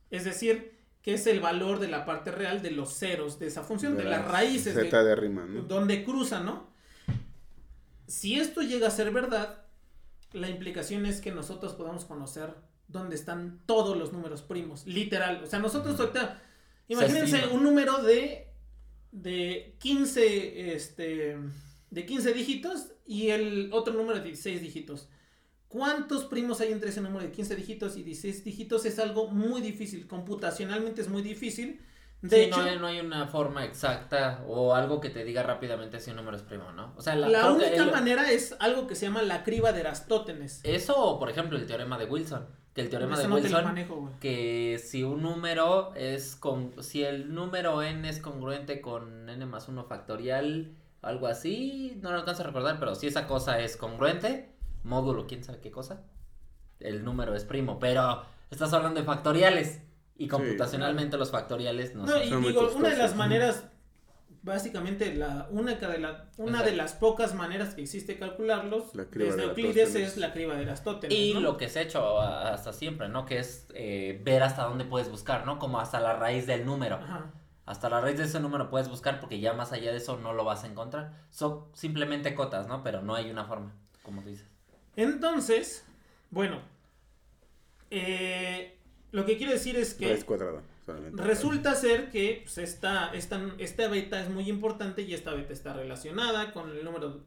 [0.10, 3.63] Es decir, que es el valor de la parte real de los ceros de esa
[3.63, 5.62] función, de, las raíces de, Z de Riemann, ¿no?
[5.62, 6.70] donde cruza, ¿no?
[8.08, 9.63] Si esto llega a ser verdad,
[10.34, 12.54] la implicación es que nosotros podamos conocer
[12.92, 15.42] donde están todos los números primos, literal.
[15.44, 16.42] O sea, nosotros ahorita,
[16.88, 18.48] Se imagínense un número de,
[19.12, 21.38] de 15, este,
[21.90, 25.10] de 15 dígitos y el otro número de 16 dígitos.
[25.68, 28.86] ¿Cuántos primos hay entre ese número de 15 dígitos y 16 dígitos?
[28.86, 31.82] Es algo muy difícil, computacionalmente es muy difícil.
[32.22, 35.42] De Sí, hecho, no, hay, no hay una forma exacta o algo que te diga
[35.44, 36.94] rápidamente si un número es primo, ¿no?
[36.96, 40.60] O sea, la, única el- manera es algo que se llama la criba de Erastótenes.
[40.64, 42.48] Eso o, por ejemplo, el teorema de Wilson.
[42.74, 46.36] Que el teorema Eso de no te lo Wilson, manejo, que si un número es
[46.38, 46.72] con...
[46.82, 52.18] Si el número n es congruente con n más 1 factorial, algo así, no lo
[52.20, 54.54] alcanzo a recordar, pero si esa cosa es congruente,
[54.84, 56.04] módulo, quién sabe qué cosa,
[56.80, 59.82] el número es primo, pero estás hablando de factoriales.
[60.16, 63.66] Y computacionalmente los factoriales no, No, son- y Son muy digo, una de las maneras,
[64.44, 66.70] básicamente la única de la, una Exacto.
[66.72, 71.16] de las pocas maneras que existe calcularlos desde de Euclides es la criba de Erastótenes.
[71.18, 71.40] Y ¿no?
[71.42, 73.26] lo que se ha hecho a- hasta siempre, ¿no?
[73.26, 75.60] Que es eh, ver hasta dónde puedes buscar, ¿no?
[75.60, 76.96] Como hasta la raíz del número.
[76.96, 77.32] Ajá.
[77.66, 80.34] Hasta la raíz de ese número puedes buscar porque ya más allá de eso no
[80.34, 81.14] lo vas a encontrar.
[81.30, 82.84] Son simplemente cotas, ¿no?
[82.84, 83.74] Pero no hay una forma,
[84.04, 84.48] como tú dices.
[84.96, 85.86] Entonces,
[86.32, 86.60] bueno,
[87.92, 88.78] eh,
[89.12, 90.62] lo que quiero decir es que Raíz cuadrada,
[91.13, 95.74] Resulta ser que pues, esta, esta, esta beta es muy importante y esta beta está
[95.74, 97.22] relacionada con el número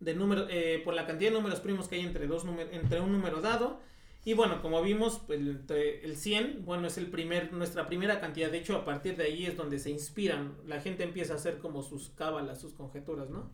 [0.00, 3.12] de número, eh, por la cantidad de números primos que hay entre, dos entre un
[3.12, 3.80] número dado.
[4.24, 8.50] Y bueno, como vimos, pues, el 100, bueno, es el primer, nuestra primera cantidad.
[8.50, 10.56] De hecho, a partir de ahí es donde se inspiran.
[10.66, 13.50] La gente empieza a hacer como sus cábalas, sus conjeturas, ¿no?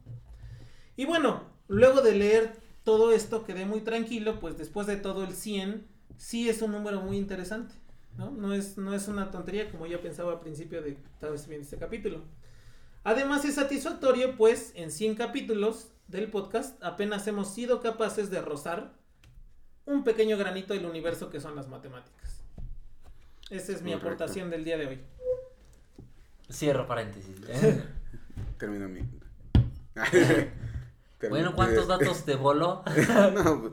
[0.96, 5.34] Y bueno, luego de leer todo esto quedé muy tranquilo, pues después de todo el
[5.34, 7.74] 100, sí es un número muy interesante.
[8.16, 8.30] ¿No?
[8.30, 11.78] No es, no es una tontería como yo pensaba al principio de estar viendo este
[11.78, 12.22] capítulo.
[13.04, 18.94] Además es satisfactorio, pues en 100 capítulos del podcast apenas hemos sido capaces de rozar
[19.84, 22.42] un pequeño granito del universo que son las matemáticas.
[23.50, 24.08] Esa es mi Correcto.
[24.08, 25.00] aportación del día de hoy.
[26.50, 27.36] Cierro paréntesis.
[27.48, 27.84] ¿eh?
[28.58, 29.00] Termino mi.
[31.30, 32.82] bueno, ¿cuántos datos te voló?
[33.34, 33.72] no, pues,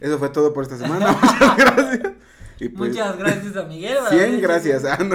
[0.00, 1.12] eso fue todo por esta semana.
[1.12, 2.12] Muchas gracias.
[2.60, 3.96] Y pues, Muchas gracias a Miguel.
[4.10, 5.14] 100 gracias, ah, ¿no?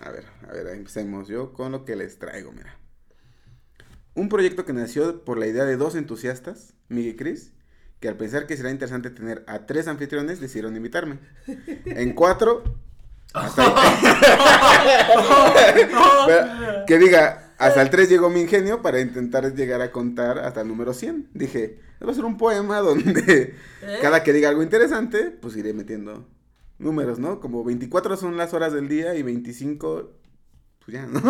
[0.00, 2.76] A ver, a ver, empecemos yo con lo que les traigo, mira.
[4.14, 7.52] Un proyecto que nació por la idea de dos entusiastas, Miguel y Chris,
[8.00, 11.18] que al pensar que será interesante tener a tres anfitriones, decidieron invitarme.
[11.84, 12.62] En cuatro,
[13.34, 13.64] hasta-
[16.26, 16.46] Pero,
[16.86, 20.68] que diga, hasta el 3 llegó mi ingenio para intentar llegar a contar hasta el
[20.68, 21.30] número 100.
[21.34, 23.98] Dije, va a ser un poema donde ¿Eh?
[24.00, 26.26] cada que diga algo interesante, pues iré metiendo
[26.78, 27.40] números, ¿no?
[27.40, 30.12] Como 24 son las horas del día y 25,
[30.84, 31.20] pues ya, ¿no?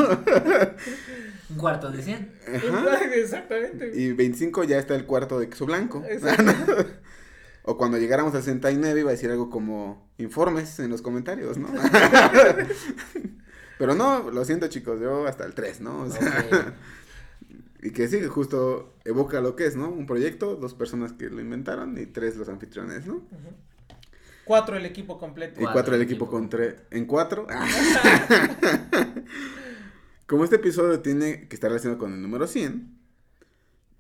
[1.51, 2.33] Un cuarto de 100.
[2.55, 3.05] Ajá.
[3.15, 3.93] Exactamente.
[3.95, 6.05] Y 25 ya está el cuarto de queso blanco.
[6.09, 6.87] Exacto.
[7.65, 11.69] O cuando llegáramos al 69 iba a decir algo como informes en los comentarios, ¿no?
[13.79, 16.03] Pero no, lo siento chicos, yo hasta el 3, ¿no?
[16.03, 16.75] O sea.
[17.81, 19.89] Y que sí, justo evoca lo que es, ¿no?
[19.89, 23.15] Un proyecto, dos personas que lo inventaron y tres los anfitriones, ¿no?
[23.15, 23.55] Ujú.
[24.49, 25.53] Cuatro el equipo completo.
[25.61, 26.31] Y Cuatro cuatro el equipo equipo.
[26.39, 26.75] con tres.
[26.91, 27.47] ¿En cuatro?
[30.27, 32.99] Como este episodio tiene que estar relacionado con el número 100,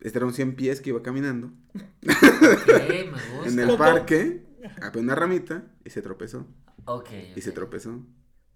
[0.00, 3.48] este era un 100 pies que iba caminando Ok, me gusta.
[3.48, 4.42] en el parque,
[4.82, 6.46] abrió una ramita y se tropezó.
[6.84, 7.08] Ok.
[7.36, 8.00] Y se tropezó.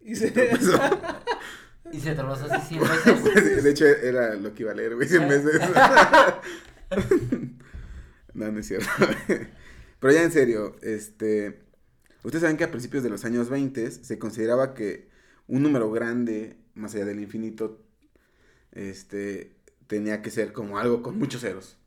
[0.03, 0.81] Y Y se- se tropezó.
[1.93, 3.65] Y se tropezó así 100 veces.
[3.65, 5.61] De hecho, era lo que iba a leer, güey, 100 veces.
[8.35, 8.89] no, no es cierto.
[9.99, 11.63] Pero ya en serio, este...
[12.23, 15.09] Ustedes saben que a principios de los años 20 se consideraba que
[15.49, 17.83] un número grande, más allá del infinito,
[18.71, 19.57] este,
[19.87, 21.79] tenía que ser como algo con muchos ceros.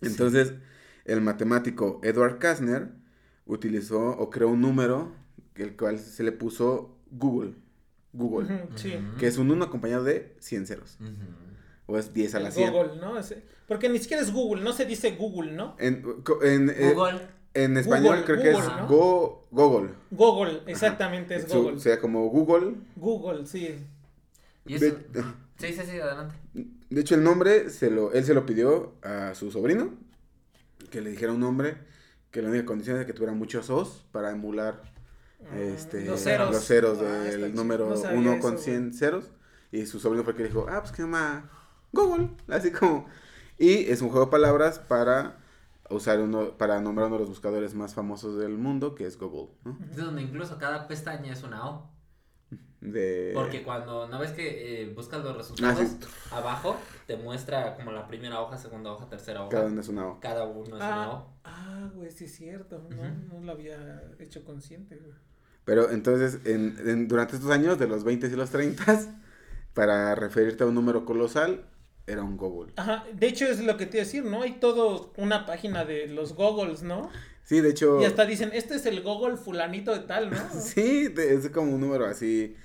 [0.00, 0.54] Entonces,
[1.04, 2.90] el matemático Edward Kastner
[3.46, 5.12] utilizó o creó un número,
[5.54, 7.54] el cual se le puso Google.
[8.12, 8.66] Google.
[8.74, 8.94] Sí.
[9.18, 10.98] Que es un 1 acompañado de 100 ceros.
[11.86, 12.72] O es 10 a la El 100.
[12.72, 13.14] Google, ¿no?
[13.66, 15.76] Porque ni siquiera es Google, no se dice Google, ¿no?
[15.78, 16.02] En,
[16.42, 17.20] eh, Google.
[17.54, 18.86] En español Google, creo que es ¿no?
[18.88, 19.90] Go, Google.
[20.10, 21.76] Google, exactamente, es Google.
[21.76, 22.74] O sea, como Google.
[22.96, 23.76] Google, sí.
[24.66, 24.96] Y De, eso...
[25.58, 26.34] Sí, sí, sí, adelante.
[26.54, 29.94] de hecho, el nombre, se lo, él se lo pidió a su sobrino.
[30.90, 31.76] Que le dijera un nombre.
[32.30, 34.82] Que la única condición es que tuviera muchos O's para emular
[35.56, 36.50] este, Mm, los ceros.
[36.52, 38.64] los ceros Ah, del número No sabía 1 eso, con güey.
[38.64, 39.30] 100 ceros.
[39.70, 41.50] Y su sobrino fue el que dijo, ah, pues que llama
[41.92, 42.30] Google.
[42.48, 43.06] Así como.
[43.58, 45.36] Y es un juego de palabras para
[45.92, 49.48] usar uno, para nombrar uno de los buscadores más famosos del mundo, que es Google,
[49.64, 49.78] ¿no?
[49.90, 51.90] Es donde incluso cada pestaña es una O.
[52.80, 53.30] de...
[53.34, 55.98] Porque cuando no ves que eh, buscas los resultados, Ah, sí.
[56.32, 56.76] abajo
[57.06, 59.50] te muestra como la primera hoja, segunda hoja, tercera hoja.
[59.50, 60.20] Cada uno es una O.
[60.20, 61.26] Cada uno es una hoja.
[61.44, 62.82] Ah, güey, sí es cierto.
[62.90, 65.12] No, no lo había hecho consciente, güey.
[65.64, 68.84] Pero entonces, en, en- durante estos años, de los 20 y los 30,
[69.74, 71.64] para referirte a un número colosal,
[72.06, 72.72] era un Google.
[72.76, 74.42] Ajá, de hecho es lo que te iba a decir, ¿no?
[74.42, 77.10] Hay todo una página de los goggles, ¿no?
[77.44, 78.00] Sí, de hecho...
[78.00, 80.36] Y hasta dicen, este es el goggle fulanito de tal, ¿no?
[80.60, 82.56] Sí, es como un número así.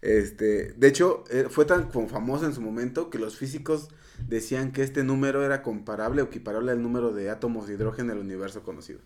[0.00, 3.88] Este, de hecho, eh, fue tan famoso en su momento que los físicos
[4.26, 8.18] decían que este número era comparable o equiparable al número de átomos de hidrógeno en
[8.18, 9.00] el universo conocido.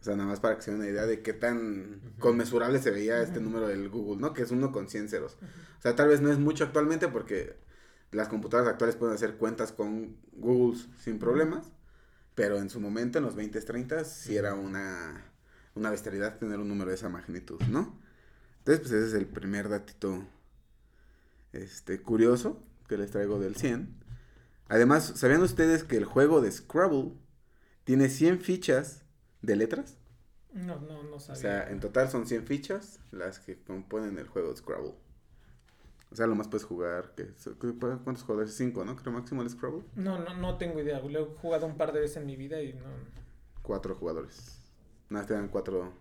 [0.00, 2.20] O sea, nada más para que se den una idea de qué tan Ujú.
[2.20, 4.32] conmensurable se veía este número del Google, ¿no?
[4.32, 5.36] Que es uno con 100 ceros.
[5.78, 7.56] O sea, tal vez no es mucho actualmente porque
[8.12, 11.72] las computadoras actuales pueden hacer cuentas con Google sin problemas,
[12.34, 15.32] pero en su momento, en los 20s, 30s, sí era una,
[15.74, 17.98] una bestialidad tener un número de esa magnitud, ¿no?
[18.60, 20.26] Entonces, pues ese es el primer datito
[21.52, 23.88] este, curioso que les traigo del 100.
[24.68, 27.12] Además, ¿sabían ustedes que el juego de Scrabble
[27.84, 29.04] tiene 100 fichas
[29.42, 29.96] de letras?
[30.52, 31.40] No, no, no O sabía.
[31.40, 34.94] sea, en total son 100 fichas las que componen el juego de Scrabble.
[36.10, 37.26] O sea, lo más puedes jugar, que
[37.78, 38.54] ¿cuántos jugadores?
[38.54, 38.96] 5, ¿no?
[38.96, 39.84] Creo máximo el Scrabble.
[39.94, 41.00] No, no, no tengo idea.
[41.00, 42.84] Lo he jugado un par de veces en mi vida y no.
[43.62, 44.58] 4 jugadores.
[45.10, 45.92] Nada, te dan 4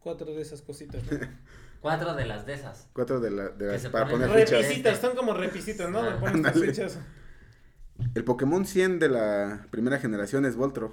[0.00, 1.02] Cuatro de esas cositas.
[1.10, 1.18] ¿no?
[1.80, 2.88] Cuatro de las de esas.
[2.92, 4.62] cuatro de, la, de Que las se para poner fichas.
[4.62, 6.00] repisitas, son como repisitos, ¿no?
[6.00, 6.98] Ah, fichas.
[8.14, 10.92] El Pokémon 100 de la primera generación es Voltroff,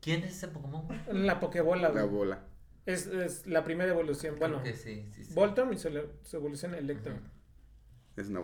[0.00, 0.86] ¿Quién es ese Pokémon?
[1.12, 2.14] La Pokebola, la güey.
[2.14, 2.44] bola.
[2.86, 4.36] Es, es la primera evolución.
[4.38, 5.34] Bueno, que sí, sí, sí.
[5.72, 5.90] Y su,
[6.22, 7.12] su evolución Electro.
[7.12, 7.22] Ujú.
[7.22, 7.37] Es
[8.26, 8.42] una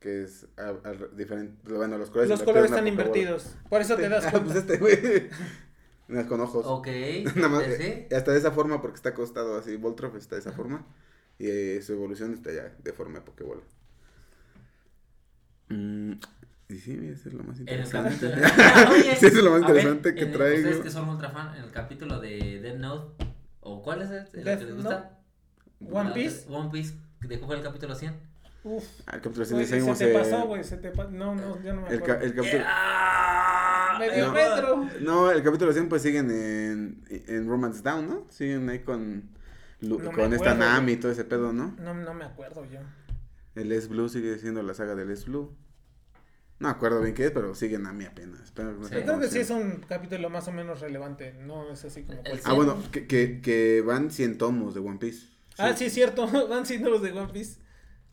[0.00, 1.54] que es a- a- diferente.
[1.74, 3.54] Bueno, los colores, Los colores están invertidos.
[3.68, 4.46] Por eso te das Ah, cuenta.
[4.52, 5.28] pues este güey.
[6.08, 6.64] Unas con ojos.
[6.66, 6.88] Ok.
[7.36, 7.72] Nada más, ¿sí?
[7.82, 9.76] eh, hasta de esa forma porque está acostado así.
[9.76, 10.86] Voltroff está de esa forma.
[11.38, 13.62] Y eh, su evolución está ya de forma de Pokébola.
[15.68, 16.12] Mm,
[16.68, 18.30] y sí, eso es lo más En el interesante.
[18.30, 18.92] capítulo.
[18.92, 20.56] Oye, Sí, eso es lo más a ver, interesante que en el- traigo.
[20.68, 23.24] Ustedes que son ultra fan, en el capítulo de Death Note,
[23.60, 25.18] ¿o cuál es el, el que les gusta?
[25.80, 26.46] One Piece.
[26.48, 28.31] One Piece, ¿de cuál fue el capítulo 100?
[28.64, 28.84] Uf.
[29.06, 30.62] Ah, el 100 se te pasó, güey.
[30.62, 31.10] Se te pasó.
[31.10, 32.24] No, no, ya no me el, acuerdo.
[32.24, 32.64] el capítulo.
[32.66, 33.96] ¡Ah!
[33.98, 34.32] Medio no.
[34.32, 34.88] metro.
[35.00, 38.26] No, el capítulo 100 pues siguen en, en Romance Down, ¿no?
[38.30, 39.30] Siguen ahí con,
[39.80, 41.74] Lu- No me con esta acuerdo, Nami y todo ese pedo, ¿no?
[41.80, 42.80] No, no me acuerdo yo.
[43.54, 45.54] El S Blue sigue siendo la saga del S Blue.
[46.58, 48.40] No me acuerdo bien qué es, pero sigue Nami apenas.
[48.42, 48.94] Espero que no Sí.
[48.94, 49.58] creo que sí es 100.
[49.60, 51.32] un capítulo más o menos relevante.
[51.44, 52.18] No es así como.
[52.20, 55.26] El cualquier- Ah, bueno, que, que, que van 100 tomos de One Piece.
[55.58, 56.26] Ah, sí, es cierto.
[56.48, 57.60] Van siendo los de One Piece.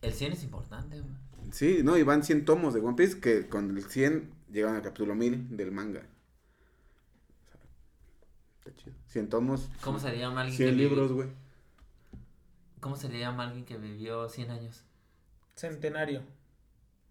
[0.02, 1.14] El 100 es importante, güey.
[1.52, 4.82] Sí, no, y van 100 tomos de One Piece que con el 100 llegan al
[4.82, 6.02] capítulo 1000 del manga.
[6.02, 7.62] O sea,
[8.60, 8.96] está chido.
[9.08, 9.70] 100 tomos.
[9.82, 11.30] ¿Cómo se le llama alguien 100 que libros, güey.
[12.80, 14.84] ¿Cómo se le llama a alguien que vivió 100 años?
[15.56, 16.22] Centenario.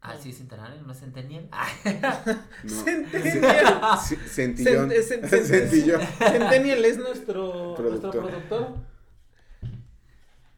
[0.01, 1.49] Ah, sí, centenario, no centenial.
[2.65, 2.71] no.
[2.85, 3.99] Centenial.
[4.29, 4.91] Centillón.
[4.91, 6.01] Centillón.
[6.19, 8.15] Centennial es nuestro productor.
[8.15, 8.77] nuestro productor.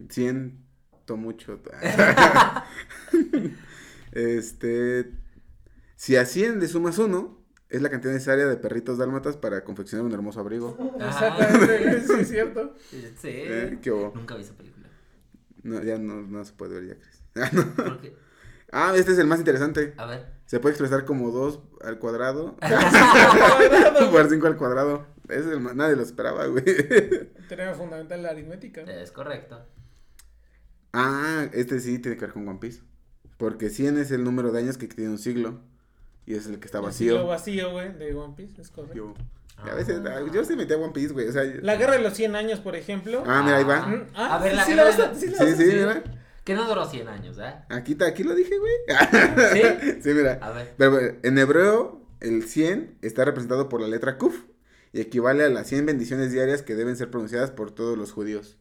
[0.08, 0.59] 100
[1.16, 1.60] mucho.
[4.12, 5.10] este,
[5.96, 10.40] si asciende sumas uno, es la cantidad necesaria de perritos dálmatas para confeccionar un hermoso
[10.40, 10.76] abrigo.
[11.00, 11.46] Ah.
[12.06, 12.74] Sí, es cierto.
[12.90, 13.28] Sí.
[13.28, 13.78] Eh,
[14.14, 14.88] Nunca vi esa película.
[15.62, 17.22] Ya no, no se puede ver ya, Chris.
[18.72, 19.94] Ah, ah, este es el más interesante.
[19.96, 20.26] A ver.
[20.46, 22.56] Se puede expresar como 2 al cuadrado.
[24.12, 25.06] Por 5 al cuadrado.
[25.28, 26.64] Es el más, nadie lo esperaba, güey.
[27.48, 28.82] Tenemos fundamental la aritmética.
[28.82, 29.66] Es correcto
[30.92, 32.80] ah, este sí tiene que ver con One Piece.
[33.36, 35.60] Porque 100 es el número de años que tiene un siglo.
[36.26, 37.12] Y es el que está El vacío.
[37.14, 38.94] siglo vacío, güey, de One Piece, es correcto.
[38.96, 39.14] Yo,
[39.56, 41.26] a veces, ah, yo sí metí a One Piece, güey.
[41.28, 43.22] O sea, La guerra de los 100 años, por ejemplo.
[43.26, 43.86] Ah, mira, ahí va.
[43.86, 45.64] Mm, ah, A ver, la sí, guerra la de vas a- la- sí la Sí,
[45.64, 46.02] mira.
[46.44, 47.54] Que no duró 100 años, ¿eh?
[47.68, 48.72] Aquí, está, aquí lo dije, güey.
[49.52, 49.62] ¿Sí?
[50.02, 50.38] sí, mira.
[50.42, 50.74] A ver.
[50.76, 54.36] Pero bueno, en hebreo, el 100 está representado por la letra Kuf
[54.92, 58.56] y equivale a las 100 bendiciones diarias que deben ser pronunciadas por todos los judíos.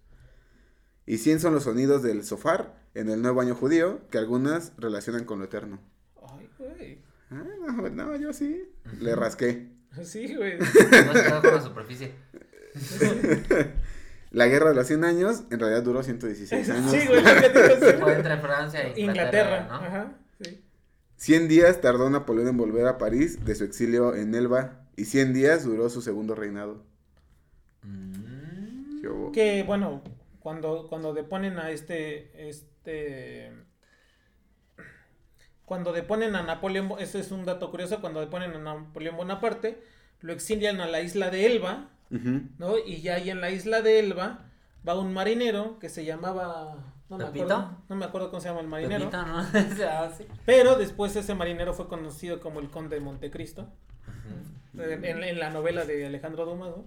[1.09, 5.25] Y 100 son los sonidos del sofar en el nuevo año judío que algunas relacionan
[5.25, 5.79] con lo eterno.
[6.21, 6.99] Ay, güey.
[7.31, 8.69] Ah, no, no, yo sí.
[8.99, 9.69] Le rasqué.
[10.03, 10.59] Sí, güey.
[11.41, 12.13] Con la superficie.
[14.29, 16.91] La guerra de los 100 años en realidad duró 116 años.
[16.91, 17.23] Sí, güey.
[17.23, 19.73] Fue entre Francia e Inglaterra, Inglaterra, ¿no?
[19.73, 20.63] ajá, sí.
[21.15, 25.33] 100 días tardó Napoleón en volver a París de su exilio en Elba y 100
[25.33, 26.83] días duró su segundo reinado.
[27.81, 29.31] Mm.
[29.31, 30.03] Que, bueno,
[30.39, 33.51] cuando, cuando deponen a este, este...
[35.65, 39.83] Cuando deponen a Napoleón, ese es un dato curioso, cuando deponen a Napoleón Bonaparte,
[40.21, 41.89] lo exilian a la isla de Elba.
[42.09, 42.77] ¿no?
[42.79, 44.49] Y ya ahí en la isla de Elba
[44.87, 46.75] va un marinero que se llamaba
[47.07, 49.11] No me, acuerdo, no me acuerdo cómo se llama el marinero.
[49.11, 49.41] Pepito, ¿no?
[49.73, 50.25] O sea, sí.
[50.45, 53.71] Pero después ese marinero fue conocido como el conde de Montecristo.
[54.75, 56.85] En, en la novela de Alejandro Dumas, ¿no?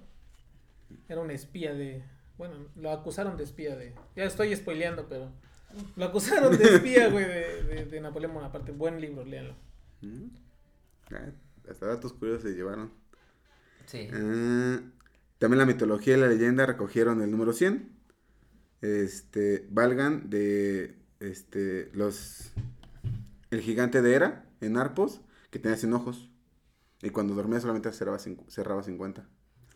[1.09, 2.05] Era un espía de...
[2.43, 3.95] Bueno, lo acusaron de espía de...
[4.17, 5.31] Ya estoy spoileando, pero...
[5.95, 8.73] Lo acusaron de espía, güey, de, de, de Napoleón Bonaparte.
[8.73, 9.55] Buen libro, léanlo.
[10.01, 10.25] Mm.
[11.13, 11.31] Ah,
[11.71, 12.91] hasta datos curiosos se llevaron.
[13.87, 14.09] Sí.
[14.13, 14.81] Ah,
[15.39, 17.89] también la mitología y la leyenda recogieron el número 100.
[18.81, 22.55] Este, valgan de este los
[23.53, 25.21] el gigante de Hera en Arpos
[25.51, 26.29] que tenía 100 ojos
[27.03, 29.29] y cuando dormía solamente cerraba, cerraba 50.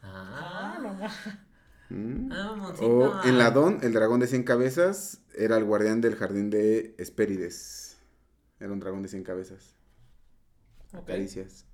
[0.02, 1.06] Ah, no, no.
[1.90, 2.32] Mm.
[2.32, 2.74] Ah.
[2.80, 7.98] O en Ladón, el dragón de 100 cabezas era el guardián del jardín de Hespérides.
[8.58, 9.76] Era un dragón de 100 cabezas.
[11.06, 11.66] Caricias.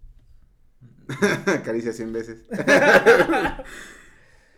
[1.65, 2.49] Caricias 100 veces.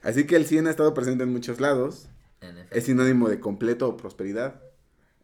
[0.02, 2.08] Así que el 100 ha estado presente en muchos lados.
[2.40, 2.66] En.
[2.70, 4.62] Es sinónimo de completo o prosperidad.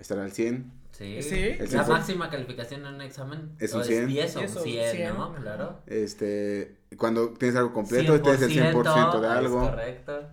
[0.01, 0.73] Estar al 100.
[0.93, 1.23] Sí.
[1.23, 1.57] Sí.
[1.73, 4.09] La máxima calificación en un examen Es un 100.
[4.09, 5.25] 10 o un Es un 100, 100, ¿no?
[5.25, 5.41] ajá.
[5.41, 5.83] Claro.
[5.87, 9.61] Este, cuando tienes algo completo, tienes el 100% de es algo.
[9.61, 10.29] correcto.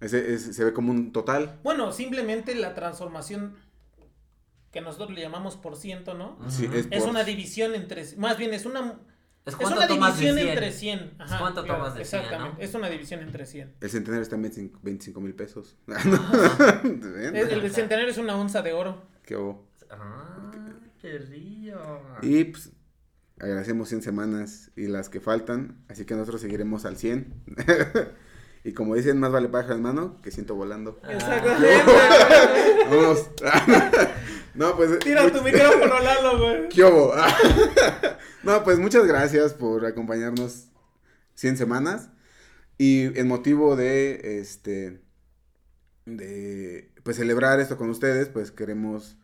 [0.00, 1.60] Ese es- se ve como un total.
[1.62, 3.54] Bueno, simplemente la transformación
[4.72, 6.38] que nosotros le llamamos por ciento, ¿no?
[6.48, 8.04] Sí, es Es por- una división entre...
[8.16, 8.98] Más bien, es una...
[9.44, 10.48] Es Es una de división 100.
[10.48, 11.14] entre 100.
[11.18, 12.58] Ajá, cuánto claro, tomas de 100, Exactamente.
[12.58, 12.64] ¿no?
[12.64, 13.74] Es una división entre 100.
[13.80, 15.76] El centenario está en 25 25 mil pesos.
[15.86, 17.36] ¿Ven?
[17.36, 19.02] El, el centenario es una onza de oro.
[19.24, 19.66] Qué bobo.
[19.90, 20.52] Ah,
[21.00, 21.76] qué río.
[22.22, 22.70] Y pues
[23.40, 27.34] agradecemos 100 semanas y las que faltan, así que nosotros seguiremos al 100.
[28.64, 31.00] y como dicen, más vale pájaro en mano que ciento volando.
[31.02, 31.12] Ah.
[31.12, 31.82] Exactamente.
[32.90, 33.30] Vamos.
[34.54, 36.68] No, pues Tira tu micrófono, Lalo, güey.
[36.68, 37.14] ¿Qué hubo?
[38.42, 40.68] no, pues muchas gracias por acompañarnos
[41.34, 42.10] 100 semanas.
[42.78, 45.00] Y en motivo de este
[46.04, 49.16] de pues celebrar esto con ustedes, pues queremos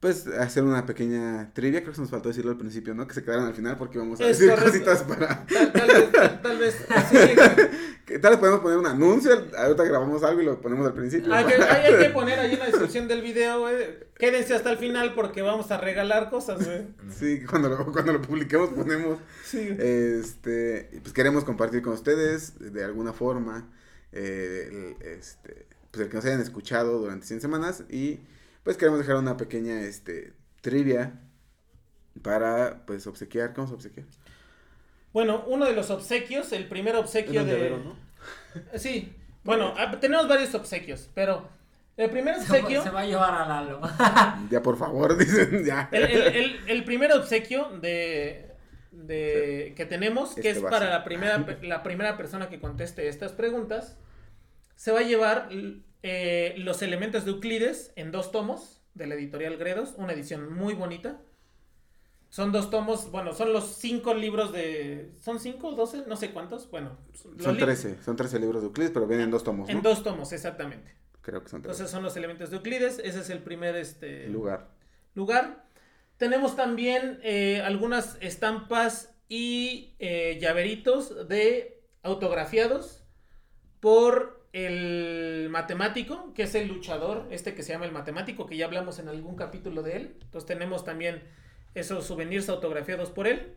[0.00, 3.08] pues hacer una pequeña trivia, creo que nos faltó decirlo al principio, ¿no?
[3.08, 4.70] Que se quedaron al final porque vamos a Es decir correcto.
[4.72, 6.76] cositas para Tal, tal vez, tal, tal vez.
[7.10, 7.16] sí.
[8.06, 11.34] que tal vez podemos poner un anuncio, ahorita grabamos algo y lo ponemos al principio.
[11.34, 14.08] Hay que, hay, hay que poner ahí en la descripción del video, güey.
[14.16, 16.86] Quédense hasta el final porque vamos a regalar cosas, güey.
[17.10, 19.68] Sí, cuando lo, cuando lo publiquemos ponemos Sí.
[19.78, 23.68] Este, pues queremos compartir con ustedes de alguna forma
[24.12, 28.20] eh, el, este, pues el que nos hayan escuchado durante 100 semanas y
[28.68, 31.14] pues queremos dejar una pequeña este, trivia
[32.20, 34.04] para pues obsequiar, ¿cómo se obsequiar?
[35.14, 37.52] Bueno, uno de los obsequios, el primer obsequio de...
[37.54, 37.96] llavero, ¿no?
[38.78, 39.10] Sí,
[39.42, 41.48] bueno, ah, tenemos varios obsequios, pero
[41.96, 42.82] el primer Se, obsequio...
[42.82, 43.80] se va a llevar a Lalo.
[44.50, 45.88] Ya por favor, dicen, ya.
[45.90, 48.50] El, el- el- el primer obsequio de,
[48.92, 50.88] de que tenemos, que Este es para ser.
[50.90, 53.96] la primera, la primera persona que conteste estas preguntas,
[54.76, 55.48] se va a llevar
[56.02, 60.74] eh, los elementos de Euclides en dos tomos de la editorial Gredos, una edición muy
[60.74, 61.20] bonita.
[62.30, 65.14] Son dos tomos, bueno, son los cinco libros de...
[65.20, 66.04] ¿Son cinco o doce?
[66.06, 66.70] No sé cuántos.
[66.70, 69.74] Bueno, Son 13, son 13 libros de Euclides, pero vienen en dos tomos, ¿no?
[69.74, 70.94] En dos tomos, exactamente.
[71.22, 71.72] Creo que son 13.
[71.72, 73.00] Entonces son los elementos de Euclides.
[73.02, 74.68] Ese es el primer este, lugar.
[75.14, 75.64] lugar.
[76.18, 83.04] Tenemos también eh, algunas estampas y eh, llaveritos de autografiados
[83.80, 88.66] por el matemático, que es el luchador, este que se llama el matemático, que ya
[88.66, 90.16] hablamos en algún capítulo de él.
[90.22, 91.22] Entonces tenemos también
[91.74, 93.54] esos souvenirs autografiados por él.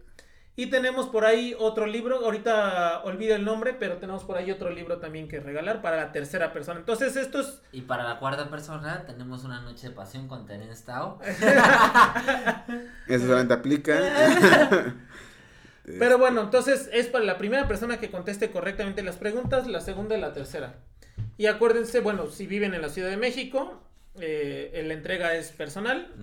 [0.58, 4.70] Y tenemos por ahí otro libro, ahorita olvido el nombre, pero tenemos por ahí otro
[4.70, 6.80] libro también que regalar para la tercera persona.
[6.80, 11.20] Entonces estos Y para la cuarta persona tenemos una noche de pasión con Terence Tao.
[13.08, 13.98] Eso solamente aplica.
[15.84, 20.18] Pero bueno, entonces es para la primera persona que conteste correctamente las preguntas, la segunda
[20.18, 20.76] y la tercera.
[21.38, 23.82] Y acuérdense, bueno, si viven en la Ciudad de México,
[24.20, 26.14] eh, la entrega es personal.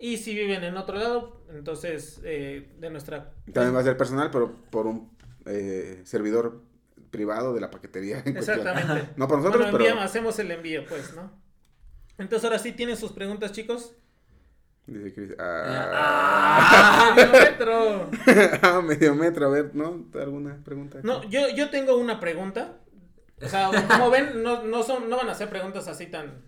[0.00, 3.32] Y si viven en otro lado, entonces eh, de nuestra...
[3.52, 5.10] También va a ser personal, pero por un
[5.46, 6.60] eh, servidor
[7.10, 8.22] privado de la paquetería.
[8.24, 8.36] en.
[8.36, 9.08] Exactamente.
[9.16, 9.90] No para nosotros, Bueno, pero...
[9.90, 11.30] enviamos- hacemos el envío, pues, ¿no?
[12.18, 13.94] Entonces ahora sí tienen sus preguntas, chicos.
[14.88, 15.90] Dice Chris, Ah.
[15.92, 18.10] ah, ¡Medio metro!
[18.62, 20.06] ah, medio metro, a ver, ¿no?
[20.14, 21.00] ¿Alguna pregunta?
[21.02, 22.78] No, yo, yo tengo una pregunta.
[23.42, 26.42] O sea, como ven, no, no, son, no van a ser preguntas así tan,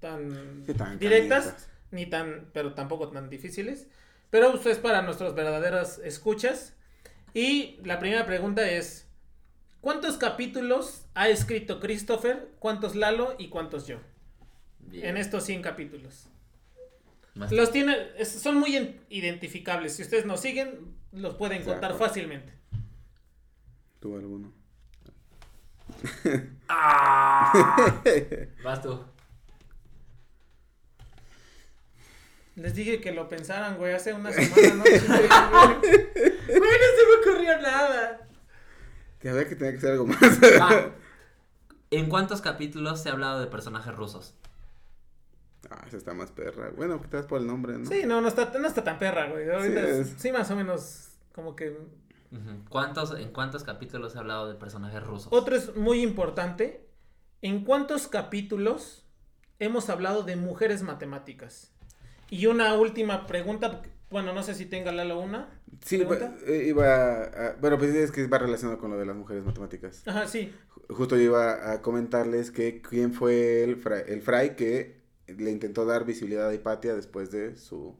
[0.00, 3.86] tan, Sí, tan directas, ni tan, pero tampoco tan difíciles.
[4.30, 6.74] Pero esto es para nuestros verdaderos escuchas.
[7.34, 9.06] Y la primera pregunta es,
[9.80, 12.48] ¿cuántos capítulos ha escrito Christopher?
[12.58, 13.98] ¿Cuántos Lalo y cuántos yo?
[14.80, 15.06] Bien.
[15.06, 16.28] En estos 100 capítulos.
[17.36, 19.94] Más- Los tiene, es- son muy en- identificables.
[19.96, 21.80] Si ustedes nos siguen, los pueden Exacto.
[21.88, 22.52] contar fácilmente.
[24.00, 24.52] ¿Tú alguno?
[26.68, 28.02] ¡Ah!
[28.64, 29.04] Vas tú.
[32.56, 34.84] Les dije que lo pensaran, güey, hace una semana, ¿no?
[36.46, 38.26] Güey, no se me ocurrió nada.
[39.20, 40.18] Que había que tener que hacer algo más.
[40.60, 40.86] Ah,
[41.90, 44.34] ¿En cuántos capítulos se ha hablado de personajes rusos?
[45.70, 46.70] Ah, esa está más perra.
[46.76, 47.86] Bueno, que te das por el nombre, ¿no?
[47.86, 49.50] Sí, no, no está, no está tan perra, güey.
[49.50, 51.76] Ahorita Sí, es- es- sí, más o menos, como que...
[52.68, 55.28] ¿Cuántos, ¿En cuántos capítulos ha hablado de personajes rusos?
[55.32, 56.86] Otro es muy importante.
[57.40, 59.06] ¿En cuántos capítulos
[59.58, 61.72] hemos hablado de mujeres matemáticas?
[62.28, 63.80] Y una última pregunta,
[64.10, 65.48] bueno, no sé si tenga Lalo una.
[65.84, 66.34] Sí, ¿Pregunta?
[66.36, 69.44] va- eh, iba a, bueno, pues es que va relacionado con lo de las mujeres
[69.44, 70.02] matemáticas.
[70.06, 70.52] Ajá, sí.
[70.74, 75.50] Ju- Justo yo iba a comentarles que quién fue el fray, el fray que le
[75.50, 77.96] intentó dar visibilidad a Hipatia después de su...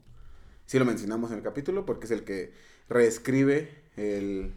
[0.65, 2.53] Sí lo mencionamos en el capítulo porque es el que
[2.89, 4.53] reescribe el...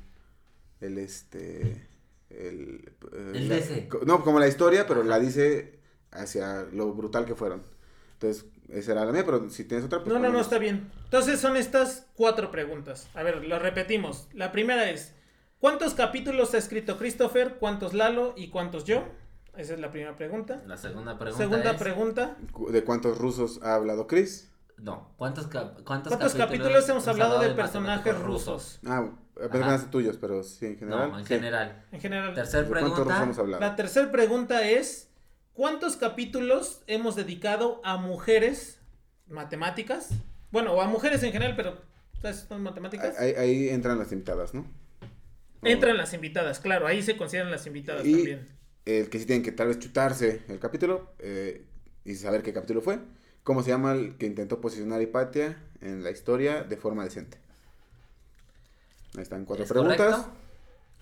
[0.80, 1.86] El este...
[2.30, 3.88] El, eh, El la- DC.
[3.88, 5.78] co- no, como la historia, pero la dice
[6.12, 7.62] hacia lo brutal que fueron.
[8.14, 9.98] Entonces, esa era la mía, pero si tienes otra...
[10.04, 10.90] pues No, no, no, está bien.
[11.04, 13.08] Entonces son estas cuatro preguntas.
[13.14, 14.28] A ver, lo repetimos.
[14.32, 15.12] La primera es,
[15.58, 17.56] ¿cuántos capítulos ha escrito Christopher?
[17.58, 18.34] ¿Cuántos Lalo?
[18.36, 19.04] ¿Y cuántos yo?
[19.60, 20.62] Esa es la primera pregunta.
[20.66, 21.76] La segunda pregunta Segunda es...
[21.76, 22.36] pregunta.
[22.70, 24.50] ¿De cuántos rusos ha hablado Chris?
[24.78, 28.80] No, ¿cuántos, cap- cuántos, ¿Cuántos capítulos hemos hablado de personajes rusos?
[28.86, 29.10] Ah,
[29.44, 31.10] apenas tuyos, pero sí, en general.
[31.10, 31.34] No, en sí.
[31.34, 31.84] general.
[31.92, 32.34] En general.
[32.34, 33.22] Tercer ¿De cuántos rusos pregunta.
[33.24, 33.60] hemos hablado?
[33.60, 35.10] La tercera pregunta es,
[35.52, 38.80] ¿cuántos capítulos hemos dedicado a mujeres
[39.28, 40.08] matemáticas?
[40.50, 41.82] Bueno, o a mujeres en general, pero
[42.22, 42.46] ¿sabes?
[42.48, 43.18] son matemáticas.
[43.18, 44.64] Ahí, ahí entran las invitadas, ¿no?
[45.62, 48.59] Entran las invitadas, claro, ahí se consideran las invitadas Y- también.
[48.86, 51.64] El que sí tienen que tal vez chutarse el capítulo eh,
[52.04, 52.98] y saber qué capítulo fue.
[53.44, 57.38] ¿Cómo se llama el que intentó posicionar a Hipatia en la historia de forma decente?
[59.16, 59.96] Ahí están cuatro ¿Es preguntas.
[59.98, 60.30] correcto?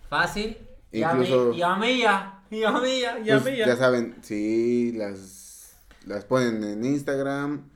[0.09, 0.57] Fácil.
[0.91, 2.43] Y a Incluso- mí- Y a mí ya.
[2.51, 3.19] Y a mí ya.
[3.23, 5.73] Ya Pues, ya saben, si las,
[6.07, 7.69] las ponen en Instagram,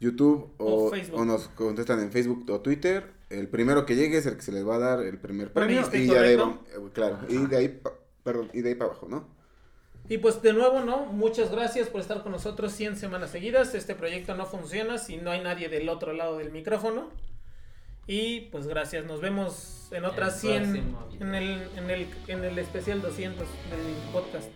[0.00, 4.36] YouTube O o, nos contestan en Facebook o Twitter, el primero que llegue es el
[4.36, 5.80] que se les va a dar el primer premio.
[5.80, 6.36] ¿está Y ya de
[6.92, 7.92] claro, y de ahí, pa-
[8.24, 9.35] perdón, y de ahí para abajo, ¿no?
[10.08, 11.06] Y pues de nuevo, ¿no?
[11.06, 13.74] Muchas gracias por estar con nosotros 100 semanas seguidas.
[13.74, 17.10] Este proyecto no funciona si no hay nadie del otro lado del micrófono.
[18.06, 21.26] Y pues gracias, nos vemos en otras El 100 próximo video.
[21.26, 24.48] en el, en el, en el especial 200 del podcast.